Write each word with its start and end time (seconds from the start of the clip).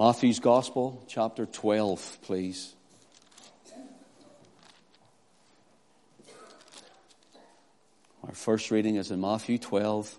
Matthew's 0.00 0.40
Gospel, 0.40 1.04
chapter 1.08 1.44
12, 1.44 2.20
please. 2.22 2.74
Our 8.26 8.32
first 8.32 8.70
reading 8.70 8.96
is 8.96 9.10
in 9.10 9.20
Matthew 9.20 9.58
12 9.58 10.18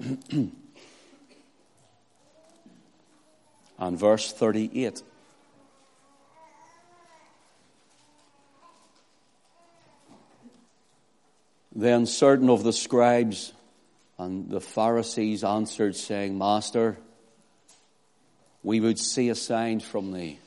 and 0.30 0.52
verse 3.78 4.32
38. 4.32 5.02
Then 11.74 12.06
certain 12.06 12.48
of 12.48 12.62
the 12.64 12.72
scribes 12.72 13.52
and 14.16 14.48
the 14.48 14.62
Pharisees 14.62 15.44
answered, 15.44 15.96
saying, 15.96 16.38
Master, 16.38 16.96
we 18.62 18.80
would 18.80 18.98
see 18.98 19.28
a 19.28 19.34
sign 19.34 19.80
from 19.80 20.12
thee. 20.12 20.38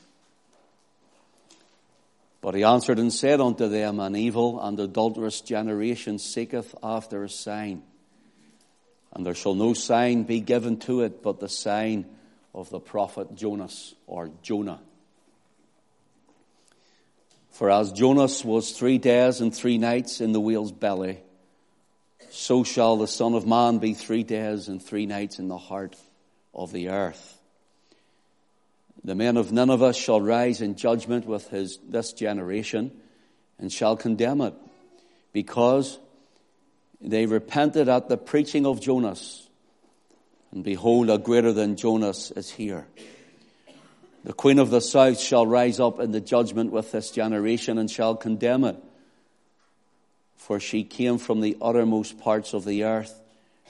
But 2.40 2.54
he 2.54 2.64
answered 2.64 2.98
and 2.98 3.12
said 3.12 3.40
unto 3.40 3.68
them, 3.68 4.00
An 4.00 4.16
evil 4.16 4.60
and 4.60 4.78
adulterous 4.78 5.40
generation 5.40 6.18
seeketh 6.18 6.74
after 6.82 7.22
a 7.22 7.28
sign. 7.28 7.82
And 9.12 9.24
there 9.24 9.34
shall 9.34 9.54
no 9.54 9.74
sign 9.74 10.24
be 10.24 10.40
given 10.40 10.78
to 10.80 11.02
it 11.02 11.22
but 11.22 11.38
the 11.38 11.48
sign 11.48 12.06
of 12.54 12.68
the 12.70 12.80
prophet 12.80 13.34
Jonas 13.34 13.94
or 14.06 14.30
Jonah. 14.42 14.80
For 17.52 17.70
as 17.70 17.92
Jonas 17.92 18.44
was 18.44 18.72
three 18.72 18.98
days 18.98 19.40
and 19.40 19.54
three 19.54 19.78
nights 19.78 20.20
in 20.20 20.32
the 20.32 20.40
whale's 20.40 20.72
belly, 20.72 21.20
so 22.30 22.64
shall 22.64 22.96
the 22.96 23.06
Son 23.06 23.34
of 23.34 23.46
Man 23.46 23.78
be 23.78 23.92
three 23.92 24.22
days 24.22 24.68
and 24.68 24.82
three 24.82 25.04
nights 25.04 25.38
in 25.38 25.48
the 25.48 25.58
heart 25.58 25.94
of 26.54 26.72
the 26.72 26.88
earth. 26.88 27.38
The 29.04 29.14
men 29.14 29.36
of 29.36 29.50
Nineveh 29.50 29.94
shall 29.94 30.20
rise 30.20 30.60
in 30.60 30.76
judgment 30.76 31.26
with 31.26 31.48
his, 31.48 31.78
this 31.88 32.12
generation 32.12 32.92
and 33.58 33.72
shall 33.72 33.96
condemn 33.96 34.40
it 34.40 34.54
because 35.32 35.98
they 37.00 37.26
repented 37.26 37.88
at 37.88 38.08
the 38.08 38.16
preaching 38.16 38.64
of 38.64 38.80
Jonas. 38.80 39.48
And 40.52 40.62
behold, 40.62 41.10
a 41.10 41.18
greater 41.18 41.52
than 41.52 41.76
Jonas 41.76 42.30
is 42.30 42.50
here. 42.50 42.86
The 44.24 44.32
queen 44.32 44.60
of 44.60 44.70
the 44.70 44.80
south 44.80 45.18
shall 45.18 45.46
rise 45.46 45.80
up 45.80 45.98
in 45.98 46.12
the 46.12 46.20
judgment 46.20 46.70
with 46.70 46.92
this 46.92 47.10
generation 47.10 47.78
and 47.78 47.90
shall 47.90 48.14
condemn 48.14 48.62
it. 48.64 48.76
For 50.36 50.60
she 50.60 50.84
came 50.84 51.18
from 51.18 51.40
the 51.40 51.56
uttermost 51.60 52.20
parts 52.20 52.52
of 52.54 52.64
the 52.64 52.84
earth 52.84 53.20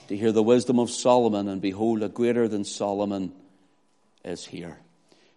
to 0.08 0.16
hear 0.16 0.32
the 0.32 0.42
wisdom 0.42 0.78
of 0.78 0.90
Solomon, 0.90 1.48
and 1.48 1.62
behold, 1.62 2.02
a 2.02 2.08
greater 2.08 2.48
than 2.48 2.64
Solomon 2.64 3.32
is 4.24 4.44
here. 4.44 4.81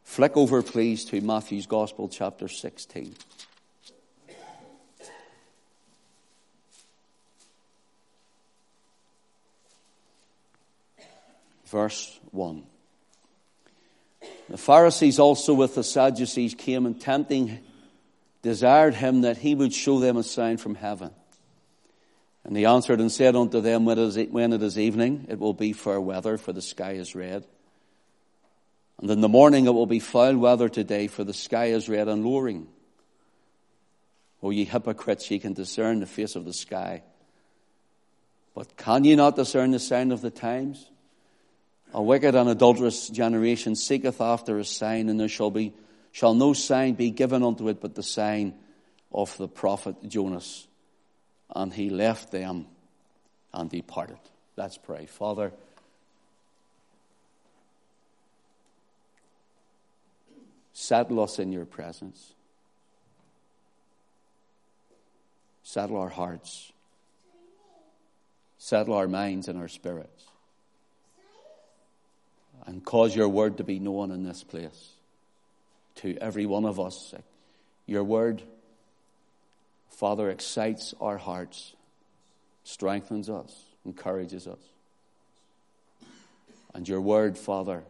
Flick 0.06 0.38
over, 0.38 0.62
please, 0.62 1.04
to 1.06 1.20
Matthew's 1.20 1.66
Gospel, 1.66 2.08
chapter 2.08 2.48
16. 2.48 3.16
Verse 11.66 12.18
1. 12.32 12.64
The 14.48 14.58
Pharisees 14.58 15.20
also 15.20 15.54
with 15.54 15.76
the 15.76 15.84
Sadducees 15.84 16.54
came 16.54 16.86
and 16.86 17.02
tempting 17.02 17.60
desired 18.42 18.94
him 18.94 19.22
that 19.22 19.40
he 19.40 19.56
would 19.56 19.74
show 19.74 20.00
them 20.00 20.16
a 20.16 20.24
sign 20.24 20.58
from 20.58 20.76
heaven. 20.76 21.12
And 22.46 22.56
he 22.56 22.66
answered 22.66 23.02
and 23.02 23.12
said 23.12 23.36
unto 23.36 23.60
them, 23.60 23.86
when 23.86 23.98
it 23.98 24.62
is 24.62 24.78
evening, 24.78 25.26
it 25.30 25.40
will 25.40 25.54
be 25.54 25.74
fair 25.74 26.00
weather, 26.00 26.38
for 26.38 26.54
the 26.54 26.62
sky 26.62 26.92
is 26.92 27.16
red. 27.16 27.44
And 29.00 29.12
in 29.12 29.22
the 29.22 29.30
morning 29.30 29.66
it 29.66 29.74
will 29.74 29.86
be 29.86 30.00
foul 30.00 30.38
weather 30.38 30.70
today, 30.70 31.08
for 31.08 31.24
the 31.24 31.34
sky 31.34 31.66
is 31.66 31.90
red 31.90 32.08
and 32.08 32.26
lowering. 32.26 32.68
O 34.42 34.52
ye 34.52 34.64
hypocrites, 34.64 35.30
ye 35.30 35.40
can 35.40 35.54
discern 35.54 36.00
the 36.00 36.06
face 36.06 36.36
of 36.36 36.46
the 36.46 36.54
sky. 36.54 37.04
But 38.54 38.78
can 38.78 39.04
ye 39.04 39.16
not 39.16 39.36
discern 39.36 39.72
the 39.72 39.80
sign 39.80 40.12
of 40.12 40.22
the 40.22 40.30
times? 40.30 40.90
A 41.94 42.02
wicked 42.02 42.36
and 42.36 42.50
adulterous 42.50 43.10
generation 43.10 43.76
seeketh 43.76 44.22
after 44.22 44.60
a 44.60 44.66
sign, 44.66 45.10
and 45.10 45.20
there 45.20 45.30
shall 45.30 45.52
be 45.52 45.74
shall 46.12 46.34
no 46.34 46.54
sign 46.54 46.94
be 46.94 47.12
given 47.12 47.44
unto 47.44 47.68
it 47.68 47.82
but 47.82 47.94
the 47.94 48.04
sign 48.04 48.54
of 49.12 49.36
the 49.38 49.50
prophet 49.50 49.96
Jonas. 50.08 50.66
And 51.54 51.74
he 51.74 51.90
left 51.90 52.32
them 52.32 52.68
and 53.54 53.70
departed. 53.70 54.20
Let's 54.56 54.78
pray. 54.78 55.08
Father, 55.08 55.52
Settle 60.78 61.22
us 61.22 61.40
in 61.40 61.54
your 61.54 61.64
presence. 61.64 62.34
Settle 65.64 65.96
our 65.96 66.10
hearts. 66.10 66.74
Settle 68.58 68.94
our 68.94 69.08
minds 69.08 69.48
and 69.48 69.58
our 69.58 69.70
spirits. 69.70 70.26
And 72.66 72.84
cause 72.84 73.16
your 73.16 73.30
word 73.30 73.56
to 73.60 73.64
be 73.64 73.80
known 73.80 74.12
in 74.12 74.24
this 74.24 74.44
place 74.44 74.92
to 75.96 76.18
every 76.18 76.46
one 76.46 76.66
of 76.66 76.78
us. 76.78 77.16
Your 77.86 78.04
word, 78.04 78.44
Father, 79.92 80.30
excites 80.30 80.94
our 81.00 81.18
hearts, 81.18 81.74
strengthens 82.66 83.30
us, 83.30 83.64
encourages 83.86 84.46
us. 84.46 84.60
And 86.74 86.86
your 86.86 87.00
word, 87.00 87.38
Father, 87.38 87.86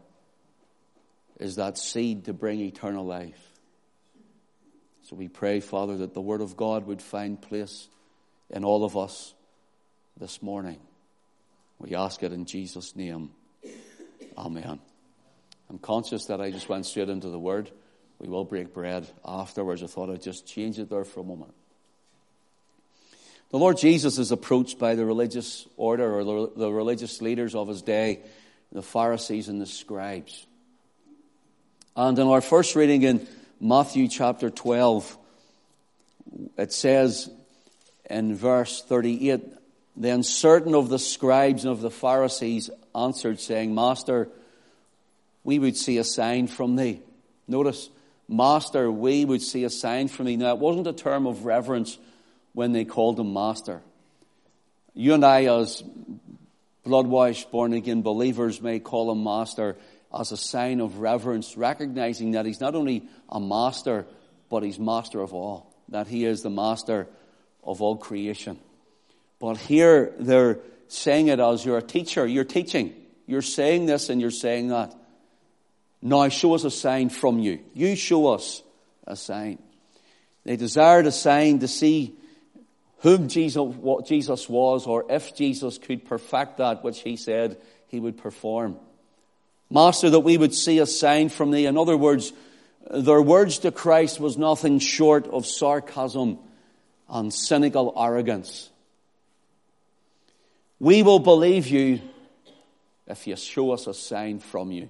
is 1.38 1.56
that 1.56 1.78
seed 1.78 2.24
to 2.26 2.32
bring 2.32 2.60
eternal 2.60 3.04
life. 3.04 3.40
So 5.02 5.16
we 5.16 5.28
pray, 5.28 5.60
Father, 5.60 5.98
that 5.98 6.14
the 6.14 6.20
Word 6.20 6.40
of 6.40 6.56
God 6.56 6.86
would 6.86 7.00
find 7.00 7.40
place 7.40 7.88
in 8.50 8.64
all 8.64 8.84
of 8.84 8.96
us 8.96 9.34
this 10.18 10.42
morning. 10.42 10.80
We 11.78 11.94
ask 11.94 12.22
it 12.22 12.32
in 12.32 12.46
Jesus' 12.46 12.96
name. 12.96 13.30
Amen. 14.36 14.80
I'm 15.68 15.78
conscious 15.78 16.26
that 16.26 16.40
I 16.40 16.50
just 16.50 16.68
went 16.68 16.86
straight 16.86 17.08
into 17.08 17.28
the 17.28 17.38
Word. 17.38 17.70
We 18.18 18.28
will 18.28 18.44
break 18.44 18.72
bread 18.72 19.06
afterwards. 19.24 19.82
I 19.82 19.86
thought 19.86 20.10
I'd 20.10 20.22
just 20.22 20.46
change 20.46 20.78
it 20.78 20.88
there 20.88 21.04
for 21.04 21.20
a 21.20 21.24
moment. 21.24 21.54
The 23.50 23.58
Lord 23.58 23.76
Jesus 23.76 24.18
is 24.18 24.32
approached 24.32 24.78
by 24.78 24.96
the 24.96 25.04
religious 25.04 25.66
order 25.76 26.18
or 26.18 26.48
the 26.56 26.72
religious 26.72 27.22
leaders 27.22 27.54
of 27.54 27.68
his 27.68 27.82
day, 27.82 28.22
the 28.72 28.82
Pharisees 28.82 29.48
and 29.48 29.60
the 29.60 29.66
scribes. 29.66 30.46
And 31.96 32.18
in 32.18 32.26
our 32.26 32.42
first 32.42 32.76
reading 32.76 33.04
in 33.04 33.26
Matthew 33.58 34.08
chapter 34.08 34.50
12, 34.50 35.16
it 36.58 36.70
says 36.70 37.30
in 38.10 38.36
verse 38.36 38.82
38, 38.82 39.40
Then 39.96 40.22
certain 40.22 40.74
of 40.74 40.90
the 40.90 40.98
scribes 40.98 41.64
and 41.64 41.72
of 41.72 41.80
the 41.80 41.90
Pharisees 41.90 42.68
answered, 42.94 43.40
saying, 43.40 43.74
Master, 43.74 44.28
we 45.42 45.58
would 45.58 45.74
see 45.74 45.96
a 45.96 46.04
sign 46.04 46.48
from 46.48 46.76
thee. 46.76 47.00
Notice, 47.48 47.88
Master, 48.28 48.92
we 48.92 49.24
would 49.24 49.40
see 49.40 49.64
a 49.64 49.70
sign 49.70 50.08
from 50.08 50.26
thee. 50.26 50.36
Now, 50.36 50.52
it 50.52 50.58
wasn't 50.58 50.88
a 50.88 50.92
term 50.92 51.26
of 51.26 51.46
reverence 51.46 51.96
when 52.52 52.72
they 52.72 52.84
called 52.84 53.18
him 53.18 53.32
Master. 53.32 53.80
You 54.92 55.14
and 55.14 55.24
I, 55.24 55.46
as 55.46 55.82
blood 56.84 57.06
washed, 57.06 57.50
born 57.50 57.72
again 57.72 58.02
believers, 58.02 58.60
may 58.60 58.80
call 58.80 59.10
him 59.10 59.24
Master 59.24 59.78
as 60.18 60.32
a 60.32 60.36
sign 60.36 60.80
of 60.80 60.98
reverence, 60.98 61.56
recognizing 61.56 62.32
that 62.32 62.46
he's 62.46 62.60
not 62.60 62.74
only 62.74 63.08
a 63.28 63.40
master, 63.40 64.06
but 64.48 64.62
he's 64.62 64.78
master 64.78 65.20
of 65.20 65.34
all, 65.34 65.74
that 65.88 66.06
he 66.06 66.24
is 66.24 66.42
the 66.42 66.50
master 66.50 67.06
of 67.62 67.82
all 67.82 67.96
creation. 67.96 68.58
But 69.38 69.56
here 69.56 70.14
they're 70.18 70.58
saying 70.88 71.28
it 71.28 71.40
as 71.40 71.64
you're 71.64 71.78
a 71.78 71.82
teacher, 71.82 72.26
you're 72.26 72.44
teaching, 72.44 72.94
you're 73.26 73.42
saying 73.42 73.86
this 73.86 74.08
and 74.08 74.20
you're 74.20 74.30
saying 74.30 74.68
that. 74.68 74.94
Now 76.00 76.28
show 76.28 76.54
us 76.54 76.64
a 76.64 76.70
sign 76.70 77.08
from 77.08 77.38
you. 77.40 77.60
You 77.74 77.96
show 77.96 78.32
us 78.32 78.62
a 79.06 79.16
sign. 79.16 79.58
They 80.44 80.56
desired 80.56 81.06
a 81.06 81.12
sign 81.12 81.58
to 81.60 81.68
see 81.68 82.14
whom 82.98 83.28
Jesus, 83.28 83.60
what 83.60 84.06
Jesus 84.06 84.48
was, 84.48 84.86
or 84.86 85.04
if 85.10 85.34
Jesus 85.34 85.78
could 85.78 86.06
perfect 86.06 86.58
that 86.58 86.84
which 86.84 87.00
he 87.00 87.16
said 87.16 87.58
he 87.88 87.98
would 87.98 88.16
perform. 88.18 88.78
Master, 89.70 90.10
that 90.10 90.20
we 90.20 90.38
would 90.38 90.54
see 90.54 90.78
a 90.78 90.86
sign 90.86 91.28
from 91.28 91.50
thee. 91.50 91.66
In 91.66 91.76
other 91.76 91.96
words, 91.96 92.32
their 92.90 93.20
words 93.20 93.58
to 93.60 93.72
Christ 93.72 94.20
was 94.20 94.38
nothing 94.38 94.78
short 94.78 95.26
of 95.26 95.46
sarcasm 95.46 96.38
and 97.08 97.32
cynical 97.32 97.92
arrogance. 97.96 98.70
We 100.78 101.02
will 101.02 101.18
believe 101.18 101.66
you 101.68 102.00
if 103.06 103.26
you 103.26 103.36
show 103.36 103.72
us 103.72 103.86
a 103.86 103.94
sign 103.94 104.40
from 104.40 104.70
you. 104.70 104.88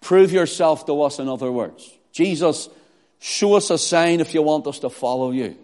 Prove 0.00 0.32
yourself 0.32 0.86
to 0.86 1.02
us, 1.02 1.18
in 1.18 1.28
other 1.28 1.50
words. 1.50 1.90
Jesus, 2.12 2.68
show 3.20 3.54
us 3.54 3.70
a 3.70 3.78
sign 3.78 4.20
if 4.20 4.34
you 4.34 4.42
want 4.42 4.66
us 4.66 4.80
to 4.80 4.90
follow 4.90 5.30
you. 5.30 5.56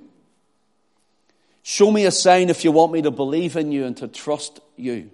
Show 1.63 1.91
me 1.91 2.07
a 2.07 2.11
sign 2.11 2.49
if 2.49 2.65
you 2.65 2.73
want 2.73 2.93
me 2.93 3.03
to 3.03 3.11
believe 3.11 3.57
in 3.57 3.73
you 3.73 3.85
and 3.85 3.97
to 3.99 4.09
trust 4.09 4.61
you. 4.77 5.11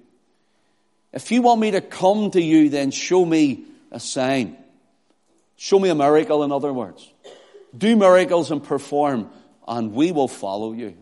If 1.15 1.31
you 1.31 1.43
want 1.43 1.61
me 1.61 1.71
to 1.71 1.81
come 1.81 2.33
to 2.33 2.43
you, 2.43 2.69
then 2.69 2.91
show 2.91 3.25
me 3.25 3.63
a 3.93 4.01
sign. 4.01 4.57
Show 5.57 5.79
me 5.79 5.89
a 5.89 5.95
miracle, 5.95 6.43
in 6.43 6.51
other 6.51 6.73
words. 6.73 7.09
Do 7.77 7.95
miracles 7.95 8.51
and 8.51 8.63
perform, 8.63 9.31
and 9.69 9.93
we 9.93 10.11
will 10.11 10.27
follow 10.27 10.73
you. 10.73 10.97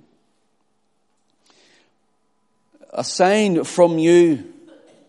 A 2.91 3.03
sign 3.03 3.65
from 3.65 3.99
you, 3.99 4.53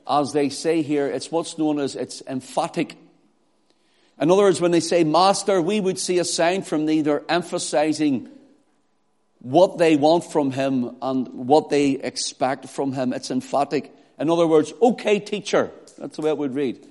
as 0.07 0.31
they 0.31 0.47
say 0.47 0.81
here, 0.81 1.07
it's 1.07 1.29
what's 1.29 1.57
known 1.57 1.79
as 1.79 1.97
it's 1.97 2.23
emphatic. 2.25 2.95
In 4.21 4.31
other 4.31 4.43
words, 4.43 4.61
when 4.61 4.71
they 4.71 4.79
say, 4.79 5.03
Master, 5.03 5.61
we 5.61 5.81
would 5.81 5.99
see 5.99 6.19
a 6.19 6.23
sign 6.23 6.61
from 6.61 6.85
thee, 6.85 7.01
they're 7.01 7.25
emphasizing 7.27 8.29
what 9.39 9.77
they 9.77 9.97
want 9.97 10.23
from 10.23 10.51
him 10.51 10.95
and 11.01 11.27
what 11.27 11.69
they 11.69 11.91
expect 11.91 12.69
from 12.69 12.93
him. 12.93 13.11
It's 13.11 13.31
emphatic. 13.31 13.93
In 14.19 14.29
other 14.29 14.47
words, 14.47 14.73
okay, 14.81 15.19
teacher. 15.19 15.71
That's 15.97 16.15
the 16.15 16.21
way 16.21 16.29
it 16.29 16.37
would 16.37 16.55
read. 16.55 16.85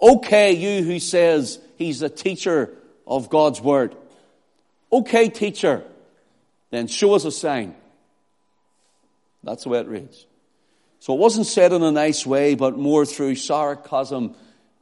Okay, 0.00 0.52
you 0.52 0.84
who 0.84 0.98
says 0.98 1.58
he's 1.76 2.02
a 2.02 2.08
teacher 2.08 2.74
of 3.06 3.28
God's 3.28 3.60
word. 3.60 3.94
Okay, 4.92 5.28
teacher. 5.28 5.84
Then 6.70 6.86
show 6.86 7.14
us 7.14 7.24
a 7.24 7.30
sign. 7.30 7.74
That's 9.44 9.64
the 9.64 9.68
way 9.68 9.80
it 9.80 9.86
reads. 9.86 10.26
So 11.00 11.14
it 11.14 11.18
wasn't 11.18 11.46
said 11.46 11.72
in 11.72 11.82
a 11.82 11.90
nice 11.90 12.24
way, 12.24 12.54
but 12.54 12.78
more 12.78 13.04
through 13.04 13.34
sarcasm 13.34 14.34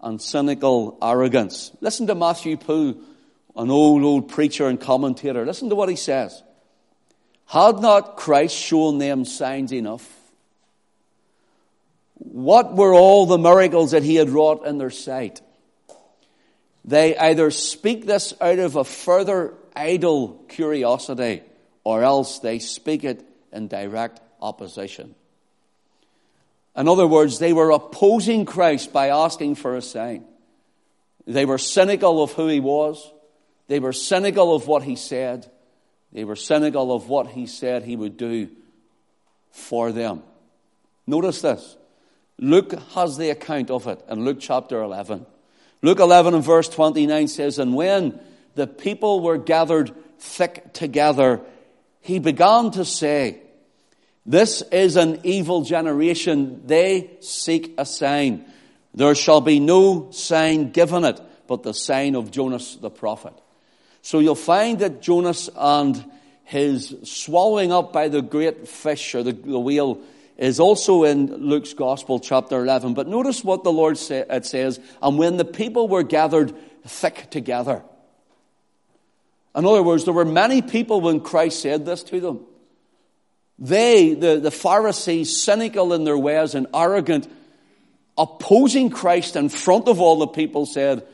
and 0.03 0.21
cynical 0.21 0.99
arrogance. 1.03 1.73
Listen 1.81 2.07
to 2.09 2.15
Matthew 2.15 2.57
Poole, 2.57 2.97
an 3.57 3.71
old, 3.71 4.03
old 4.03 4.29
preacher 4.29 4.69
and 4.69 4.81
commentator. 4.81 5.45
Listen 5.45 5.69
to 5.71 5.75
what 5.75 5.89
he 5.89 5.97
says. 5.97 6.43
Had 7.47 7.81
not 7.81 8.17
Christ 8.17 8.55
shown 8.55 8.99
them 8.99 9.25
signs 9.25 9.73
enough? 9.73 10.20
What 12.21 12.77
were 12.77 12.95
all 12.95 13.27
the 13.27 13.39
miracles 13.39 13.93
that 13.93 14.03
he 14.03 14.15
had 14.15 14.29
wrought 14.29 14.67
in 14.67 14.77
their 14.79 14.91
sight? 14.91 15.41
They 16.85 17.17
either 17.17 17.51
speak 17.51 18.07
this 18.07 18.35
out 18.41 18.59
of 18.59 18.77
a 18.77 18.85
further 18.85 19.55
idle 19.75 20.45
curiosity, 20.49 21.43
or 21.83 22.03
else 22.03 22.39
they 22.39 22.59
speak 22.59 23.05
it 23.05 23.25
in 23.53 23.69
direct 23.69 24.21
opposition. 24.41 25.15
In 26.77 26.89
other 26.89 27.07
words, 27.07 27.39
they 27.39 27.53
were 27.53 27.71
opposing 27.71 28.45
Christ 28.45 28.93
by 28.93 29.09
asking 29.09 29.57
for 29.57 29.75
a 29.75 29.83
sign. 29.83 30.25
They 31.27 31.47
were 31.47 31.59
cynical 31.59 32.23
of 32.23 32.33
who 32.33 32.49
he 32.49 32.61
was. 32.61 33.11
They 33.67 33.81
were 33.81 33.93
cynical 33.93 34.55
of 34.55 34.67
what 34.67 34.83
he 34.83 34.97
said. 34.97 35.51
They 36.13 36.25
were 36.25 36.37
cynical 36.37 36.95
of 36.95 37.09
what 37.09 37.29
he 37.29 37.47
said 37.47 37.83
he 37.83 37.97
would 37.97 38.17
do 38.17 38.51
for 39.51 39.91
them. 39.91 40.23
Notice 41.07 41.41
this. 41.41 41.77
Luke 42.41 42.73
has 42.95 43.19
the 43.19 43.29
account 43.29 43.71
of 43.71 43.87
it 43.87 44.03
in 44.09 44.25
Luke 44.25 44.39
chapter 44.41 44.83
11. 44.83 45.27
Luke 45.83 46.01
11 46.01 46.33
and 46.35 46.43
verse 46.43 46.71
29 46.71 47.29
says, 47.29 47.59
And 47.59 47.75
when 47.75 48.19
the 48.55 48.67
people 48.67 49.21
were 49.21 49.37
gathered 49.37 49.93
thick 50.19 50.73
together, 50.73 51.43
he 52.01 52.19
began 52.19 52.71
to 52.73 52.85
say, 52.87 53.43
This 54.25 54.63
is 54.73 54.97
an 54.97 55.21
evil 55.23 55.65
generation. 55.65 56.63
They 56.67 57.11
seek 57.21 57.75
a 57.77 57.85
sign. 57.85 58.47
There 58.95 59.15
shall 59.15 59.43
be 59.43 59.61
no 59.61 60.11
sign 60.11 60.73
given 60.73 61.05
it, 61.05 61.21
but 61.47 61.63
the 61.63 61.75
sign 61.75 62.15
of 62.15 62.31
Jonas 62.31 62.77
the 62.77 62.91
prophet. 62.91 63.35
So 64.01 64.19
you'll 64.19 64.35
find 64.35 64.79
that 64.79 65.03
Jonas 65.03 65.51
and 65.55 66.03
his 66.45 66.97
swallowing 67.05 67.71
up 67.71 67.93
by 67.93 68.09
the 68.09 68.23
great 68.23 68.67
fish 68.67 69.15
or 69.15 69.23
the, 69.23 69.33
the 69.33 69.61
whale 69.61 70.01
is 70.41 70.59
also 70.59 71.05
in 71.05 71.27
Luke's 71.27 71.75
Gospel, 71.75 72.19
chapter 72.19 72.63
11. 72.63 72.95
But 72.95 73.07
notice 73.07 73.45
what 73.45 73.63
the 73.63 73.71
Lord 73.71 73.99
say, 73.99 74.25
it 74.29 74.47
says, 74.47 74.81
and 75.03 75.19
when 75.19 75.37
the 75.37 75.45
people 75.45 75.87
were 75.87 76.03
gathered 76.03 76.55
thick 76.87 77.29
together. 77.31 77.83
In 79.55 79.67
other 79.67 79.83
words, 79.83 80.07
there 80.07 80.15
were 80.15 80.25
many 80.25 80.63
people 80.63 81.03
when 81.03 81.21
Christ 81.21 81.61
said 81.61 81.85
this 81.85 82.03
to 82.05 82.21
them. 82.21 82.41
They, 83.59 84.15
the, 84.15 84.41
the 84.41 84.51
Pharisees, 84.51 85.43
cynical 85.43 85.93
in 85.93 86.05
their 86.05 86.17
ways 86.17 86.55
and 86.55 86.67
arrogant, 86.73 87.31
opposing 88.17 88.89
Christ 88.89 89.37
in 89.37 89.51
front 89.51 89.89
of 89.89 90.01
all 90.01 90.21
the 90.21 90.27
people, 90.27 90.65
said, 90.65 91.07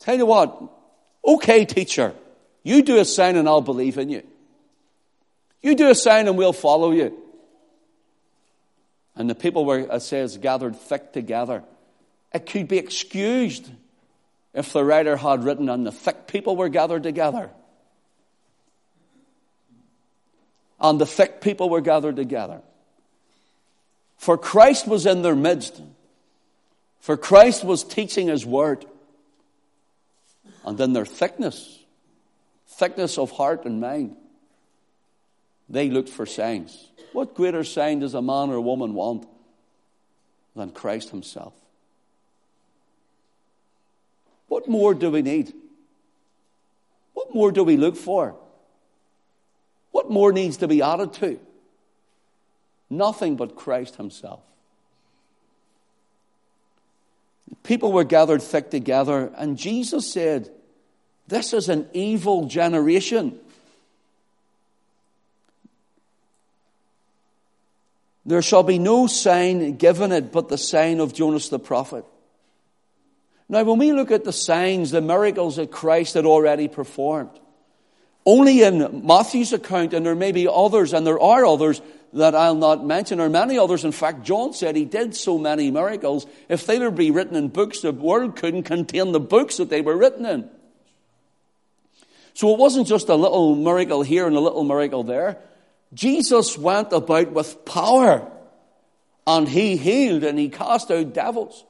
Tell 0.00 0.18
you 0.18 0.26
what, 0.26 0.62
okay, 1.24 1.64
teacher, 1.64 2.12
you 2.62 2.82
do 2.82 2.98
a 2.98 3.06
sign 3.06 3.36
and 3.36 3.48
I'll 3.48 3.62
believe 3.62 3.96
in 3.96 4.10
you. 4.10 4.22
You 5.62 5.74
do 5.74 5.88
a 5.88 5.94
sign 5.94 6.28
and 6.28 6.36
we'll 6.36 6.52
follow 6.52 6.90
you. 6.90 7.18
And 9.16 9.30
the 9.30 9.34
people 9.34 9.64
were, 9.64 9.78
it 9.78 10.02
says, 10.02 10.36
gathered 10.38 10.76
thick 10.76 11.12
together. 11.12 11.62
It 12.32 12.46
could 12.46 12.68
be 12.68 12.78
excused 12.78 13.70
if 14.52 14.72
the 14.72 14.84
writer 14.84 15.16
had 15.16 15.44
written, 15.44 15.68
and 15.68 15.86
the 15.86 15.92
thick 15.92 16.26
people 16.26 16.56
were 16.56 16.68
gathered 16.68 17.02
together. 17.02 17.50
And 20.80 21.00
the 21.00 21.06
thick 21.06 21.40
people 21.40 21.70
were 21.70 21.80
gathered 21.80 22.16
together. 22.16 22.60
For 24.18 24.36
Christ 24.36 24.86
was 24.86 25.06
in 25.06 25.22
their 25.22 25.36
midst. 25.36 25.80
For 27.00 27.16
Christ 27.16 27.64
was 27.64 27.84
teaching 27.84 28.28
his 28.28 28.44
word. 28.44 28.84
And 30.64 30.80
in 30.80 30.92
their 30.92 31.04
thickness, 31.04 31.78
thickness 32.66 33.18
of 33.18 33.30
heart 33.30 33.64
and 33.64 33.80
mind. 33.80 34.16
They 35.68 35.90
looked 35.90 36.08
for 36.08 36.26
signs. 36.26 36.90
What 37.14 37.34
greater 37.36 37.62
sign 37.62 38.00
does 38.00 38.14
a 38.14 38.20
man 38.20 38.50
or 38.50 38.56
a 38.56 38.60
woman 38.60 38.92
want 38.92 39.24
than 40.56 40.72
Christ 40.72 41.10
Himself? 41.10 41.52
What 44.48 44.66
more 44.66 44.94
do 44.94 45.12
we 45.12 45.22
need? 45.22 45.52
What 47.12 47.32
more 47.32 47.52
do 47.52 47.62
we 47.62 47.76
look 47.76 47.94
for? 47.94 48.34
What 49.92 50.10
more 50.10 50.32
needs 50.32 50.56
to 50.56 50.66
be 50.66 50.82
added 50.82 51.12
to? 51.14 51.38
Nothing 52.90 53.36
but 53.36 53.54
Christ 53.54 53.94
Himself. 53.94 54.40
People 57.62 57.92
were 57.92 58.02
gathered 58.02 58.42
thick 58.42 58.70
together, 58.70 59.32
and 59.36 59.56
Jesus 59.56 60.12
said, 60.12 60.50
this 61.28 61.52
is 61.52 61.68
an 61.68 61.88
evil 61.92 62.48
generation. 62.48 63.38
There 68.26 68.42
shall 68.42 68.62
be 68.62 68.78
no 68.78 69.06
sign 69.06 69.76
given 69.76 70.12
it 70.12 70.32
but 70.32 70.48
the 70.48 70.58
sign 70.58 71.00
of 71.00 71.12
Jonas 71.12 71.48
the 71.48 71.58
prophet. 71.58 72.04
Now, 73.48 73.62
when 73.64 73.78
we 73.78 73.92
look 73.92 74.10
at 74.10 74.24
the 74.24 74.32
signs, 74.32 74.90
the 74.90 75.02
miracles 75.02 75.56
that 75.56 75.70
Christ 75.70 76.14
had 76.14 76.24
already 76.24 76.66
performed, 76.66 77.38
only 78.24 78.62
in 78.62 79.06
Matthew's 79.06 79.52
account, 79.52 79.92
and 79.92 80.06
there 80.06 80.14
may 80.14 80.32
be 80.32 80.48
others, 80.50 80.94
and 80.94 81.06
there 81.06 81.20
are 81.20 81.44
others 81.44 81.82
that 82.14 82.34
I'll 82.34 82.54
not 82.54 82.86
mention, 82.86 83.20
or 83.20 83.28
many 83.28 83.58
others. 83.58 83.84
In 83.84 83.92
fact, 83.92 84.22
John 84.22 84.54
said 84.54 84.76
he 84.76 84.86
did 84.86 85.14
so 85.14 85.36
many 85.36 85.70
miracles. 85.70 86.26
If 86.48 86.64
they 86.64 86.78
were 86.78 86.86
to 86.86 86.90
be 86.90 87.10
written 87.10 87.36
in 87.36 87.48
books, 87.48 87.80
the 87.80 87.92
world 87.92 88.36
couldn't 88.36 88.62
contain 88.62 89.12
the 89.12 89.20
books 89.20 89.58
that 89.58 89.68
they 89.68 89.82
were 89.82 89.96
written 89.96 90.24
in. 90.24 90.48
So 92.32 92.52
it 92.54 92.58
wasn't 92.58 92.86
just 92.86 93.10
a 93.10 93.14
little 93.14 93.54
miracle 93.54 94.02
here 94.02 94.26
and 94.26 94.36
a 94.36 94.40
little 94.40 94.64
miracle 94.64 95.02
there. 95.02 95.38
Jesus 95.94 96.58
went 96.58 96.92
about 96.92 97.32
with 97.32 97.64
power 97.64 98.30
and 99.26 99.48
he 99.48 99.76
healed 99.76 100.24
and 100.24 100.38
he 100.38 100.48
cast 100.48 100.90
out 100.90 101.14
devils. 101.14 101.64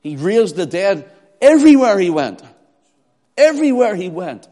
He 0.00 0.16
raised 0.16 0.56
the 0.56 0.66
dead 0.66 1.10
everywhere 1.40 1.98
he 1.98 2.10
went. 2.10 2.42
Everywhere 3.36 3.94
he 3.94 4.08
went. 4.08 4.48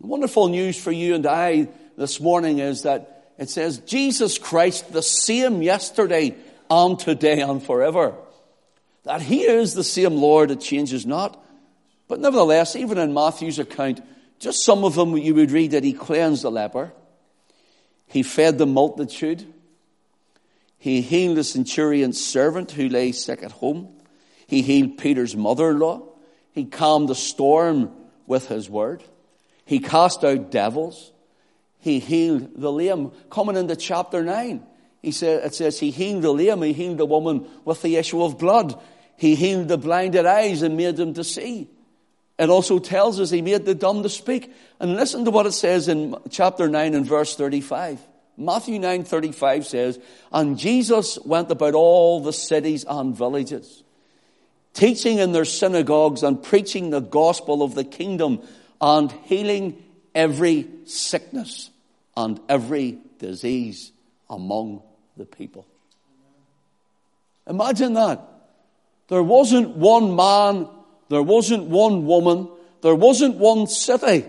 The 0.00 0.06
wonderful 0.06 0.48
news 0.48 0.76
for 0.76 0.90
you 0.90 1.14
and 1.14 1.26
I 1.26 1.68
this 1.96 2.20
morning 2.20 2.58
is 2.58 2.82
that 2.82 3.32
it 3.38 3.50
says 3.50 3.78
Jesus 3.78 4.38
Christ 4.38 4.92
the 4.92 5.02
same 5.02 5.62
yesterday 5.62 6.34
and 6.70 6.98
today 6.98 7.40
and 7.40 7.62
forever. 7.62 8.14
That 9.04 9.20
he 9.22 9.42
is 9.42 9.74
the 9.74 9.84
same 9.84 10.16
Lord 10.16 10.50
that 10.50 10.60
changes 10.60 11.06
not. 11.06 11.38
But 12.08 12.20
nevertheless, 12.20 12.76
even 12.76 12.98
in 12.98 13.14
Matthew's 13.14 13.58
account, 13.58 14.00
just 14.42 14.64
some 14.64 14.84
of 14.84 14.96
them 14.96 15.16
you 15.16 15.36
would 15.36 15.52
read 15.52 15.70
that 15.70 15.84
he 15.84 15.92
cleansed 15.92 16.42
the 16.42 16.50
leper, 16.50 16.92
he 18.06 18.24
fed 18.24 18.58
the 18.58 18.66
multitude, 18.66 19.46
he 20.78 21.00
healed 21.00 21.36
the 21.36 21.44
centurion's 21.44 22.22
servant 22.22 22.72
who 22.72 22.88
lay 22.88 23.12
sick 23.12 23.44
at 23.44 23.52
home, 23.52 23.88
he 24.48 24.60
healed 24.60 24.98
Peter's 24.98 25.36
mother 25.36 25.70
in 25.70 25.78
law, 25.78 26.02
he 26.50 26.64
calmed 26.64 27.08
the 27.08 27.14
storm 27.14 27.92
with 28.26 28.48
his 28.48 28.68
word, 28.68 29.04
he 29.64 29.78
cast 29.78 30.24
out 30.24 30.50
devils, 30.50 31.12
he 31.78 32.00
healed 32.00 32.50
the 32.60 32.70
lame. 32.70 33.12
Coming 33.30 33.56
into 33.56 33.76
chapter 33.76 34.24
9, 34.24 34.66
he 35.02 35.12
said, 35.12 35.44
it 35.44 35.54
says 35.54 35.78
he 35.78 35.92
healed 35.92 36.22
the 36.22 36.32
lame, 36.32 36.62
he 36.62 36.72
healed 36.72 36.98
the 36.98 37.06
woman 37.06 37.46
with 37.64 37.80
the 37.82 37.94
issue 37.94 38.20
of 38.24 38.38
blood, 38.38 38.76
he 39.16 39.36
healed 39.36 39.68
the 39.68 39.78
blinded 39.78 40.26
eyes 40.26 40.62
and 40.62 40.76
made 40.76 40.96
them 40.96 41.14
to 41.14 41.22
see. 41.22 41.68
It 42.42 42.50
also 42.50 42.80
tells 42.80 43.20
us 43.20 43.30
he 43.30 43.40
made 43.40 43.64
the 43.64 43.74
dumb 43.74 44.02
to 44.02 44.08
speak. 44.08 44.52
And 44.80 44.96
listen 44.96 45.24
to 45.26 45.30
what 45.30 45.46
it 45.46 45.52
says 45.52 45.86
in 45.86 46.16
chapter 46.28 46.68
9 46.68 46.94
and 46.94 47.06
verse 47.06 47.36
35. 47.36 48.00
Matthew 48.36 48.80
9 48.80 49.04
35 49.04 49.66
says, 49.66 50.00
And 50.32 50.58
Jesus 50.58 51.20
went 51.24 51.52
about 51.52 51.74
all 51.74 52.20
the 52.20 52.32
cities 52.32 52.84
and 52.88 53.14
villages, 53.16 53.84
teaching 54.74 55.18
in 55.18 55.30
their 55.30 55.44
synagogues 55.44 56.24
and 56.24 56.42
preaching 56.42 56.90
the 56.90 57.00
gospel 57.00 57.62
of 57.62 57.76
the 57.76 57.84
kingdom 57.84 58.42
and 58.80 59.12
healing 59.24 59.80
every 60.12 60.68
sickness 60.84 61.70
and 62.16 62.40
every 62.48 62.98
disease 63.20 63.92
among 64.28 64.82
the 65.16 65.26
people. 65.26 65.64
Imagine 67.46 67.94
that. 67.94 68.20
There 69.06 69.22
wasn't 69.22 69.76
one 69.76 70.16
man, 70.16 70.68
there 71.12 71.22
wasn't 71.22 71.64
one 71.64 72.06
woman, 72.06 72.48
there 72.80 72.94
wasn't 72.94 73.36
one 73.36 73.66
city, 73.66 74.24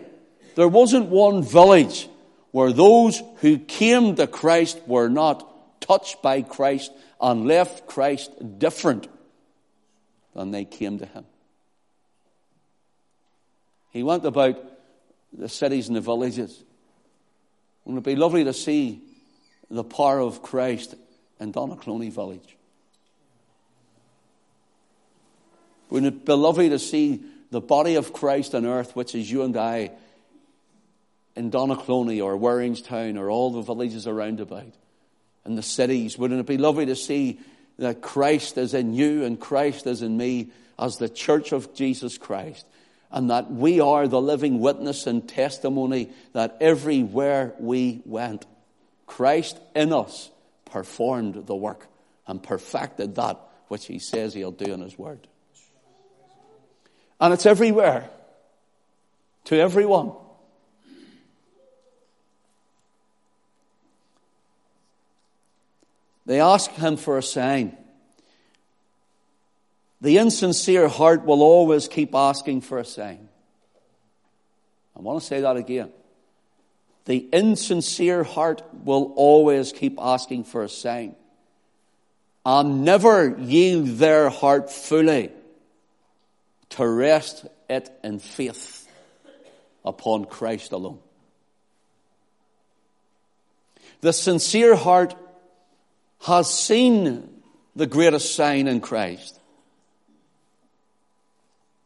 there 0.55 0.67
wasn't 0.67 1.07
one 1.07 1.41
village 1.41 2.09
where 2.51 2.73
those 2.73 3.23
who 3.37 3.57
came 3.57 4.15
to 4.15 4.27
Christ 4.27 4.81
were 4.85 5.07
not 5.07 5.79
touched 5.79 6.21
by 6.21 6.41
Christ 6.41 6.91
and 7.21 7.47
left 7.47 7.87
Christ 7.87 8.31
different 8.59 9.07
than 10.35 10.51
they 10.51 10.65
came 10.65 10.99
to 10.99 11.05
him. 11.05 11.23
He 13.91 14.03
went 14.03 14.25
about 14.25 14.61
the 15.31 15.47
cities 15.47 15.87
and 15.87 15.95
the 15.95 16.01
villages. 16.01 16.63
Wouldn't 17.85 18.05
it 18.05 18.09
be 18.09 18.17
lovely 18.17 18.43
to 18.43 18.53
see 18.53 19.01
the 19.69 19.85
power 19.85 20.19
of 20.19 20.41
Christ 20.41 20.95
in 21.39 21.53
Donaghcloney 21.53 22.11
village? 22.11 22.52
Wouldn't 25.93 26.11
it 26.11 26.25
be 26.25 26.33
lovely 26.33 26.69
to 26.69 26.79
see 26.79 27.21
the 27.51 27.61
body 27.61 27.93
of 27.93 28.13
Christ 28.13 28.55
on 28.55 28.65
earth, 28.65 28.95
which 28.95 29.13
is 29.13 29.29
you 29.29 29.43
and 29.43 29.55
I, 29.55 29.91
in 31.35 31.51
Donaghcloney 31.51 32.19
or 32.19 32.35
Warringstown 32.35 33.15
or 33.15 33.29
all 33.29 33.51
the 33.51 33.61
villages 33.61 34.07
around 34.07 34.39
about, 34.39 34.73
and 35.45 35.55
the 35.55 35.61
cities? 35.61 36.17
Wouldn't 36.17 36.39
it 36.39 36.47
be 36.47 36.57
lovely 36.57 36.87
to 36.87 36.95
see 36.95 37.39
that 37.77 38.01
Christ 38.01 38.57
is 38.57 38.73
in 38.73 38.95
you 38.95 39.23
and 39.23 39.39
Christ 39.39 39.85
is 39.85 40.01
in 40.01 40.17
me 40.17 40.49
as 40.79 40.97
the 40.97 41.09
church 41.09 41.51
of 41.51 41.75
Jesus 41.75 42.17
Christ? 42.17 42.65
and 43.11 43.29
that 43.29 43.51
we 43.51 43.79
are 43.79 44.07
the 44.07 44.19
living 44.19 44.59
witness 44.59 45.05
and 45.05 45.29
testimony 45.29 46.09
that 46.31 46.57
everywhere 46.59 47.53
we 47.59 48.01
went, 48.05 48.47
Christ 49.05 49.59
in 49.75 49.93
us 49.93 50.31
performed 50.65 51.45
the 51.45 51.55
work 51.55 51.85
and 52.25 52.41
perfected 52.41 53.13
that 53.13 53.39
which 53.67 53.85
he 53.85 53.99
says 53.99 54.33
he'll 54.33 54.49
do 54.49 54.73
in 54.73 54.81
his 54.81 54.97
word. 54.97 55.27
And 57.19 57.33
it's 57.33 57.45
everywhere, 57.45 58.09
to 59.45 59.59
everyone. 59.59 60.13
They 66.25 66.39
ask 66.39 66.71
him 66.71 66.97
for 66.97 67.17
a 67.17 67.23
sign. 67.23 67.77
The 70.01 70.17
insincere 70.17 70.87
heart 70.87 71.25
will 71.25 71.41
always 71.41 71.87
keep 71.87 72.13
asking 72.13 72.61
for 72.61 72.77
a 72.77 72.85
sign. 72.85 73.29
I 74.97 75.01
want 75.01 75.21
to 75.21 75.25
say 75.25 75.41
that 75.41 75.57
again. 75.57 75.91
The 77.05 77.17
insincere 77.17 78.23
heart 78.23 78.61
will 78.85 79.13
always 79.15 79.73
keep 79.73 79.97
asking 79.99 80.45
for 80.45 80.63
a 80.63 80.69
sign 80.69 81.15
and 82.45 82.85
never 82.85 83.35
yield 83.37 83.87
their 83.97 84.29
heart 84.29 84.71
fully 84.71 85.31
to 86.73 86.87
rest 86.87 87.45
it 87.69 87.89
in 88.03 88.19
faith 88.19 88.87
upon 89.83 90.25
Christ 90.25 90.71
alone. 90.71 90.99
The 94.01 94.13
sincere 94.13 94.75
heart 94.75 95.15
has 96.21 96.53
seen 96.53 97.41
the 97.75 97.87
greatest 97.87 98.35
sign 98.35 98.67
in 98.67 98.81
Christ 98.81 99.39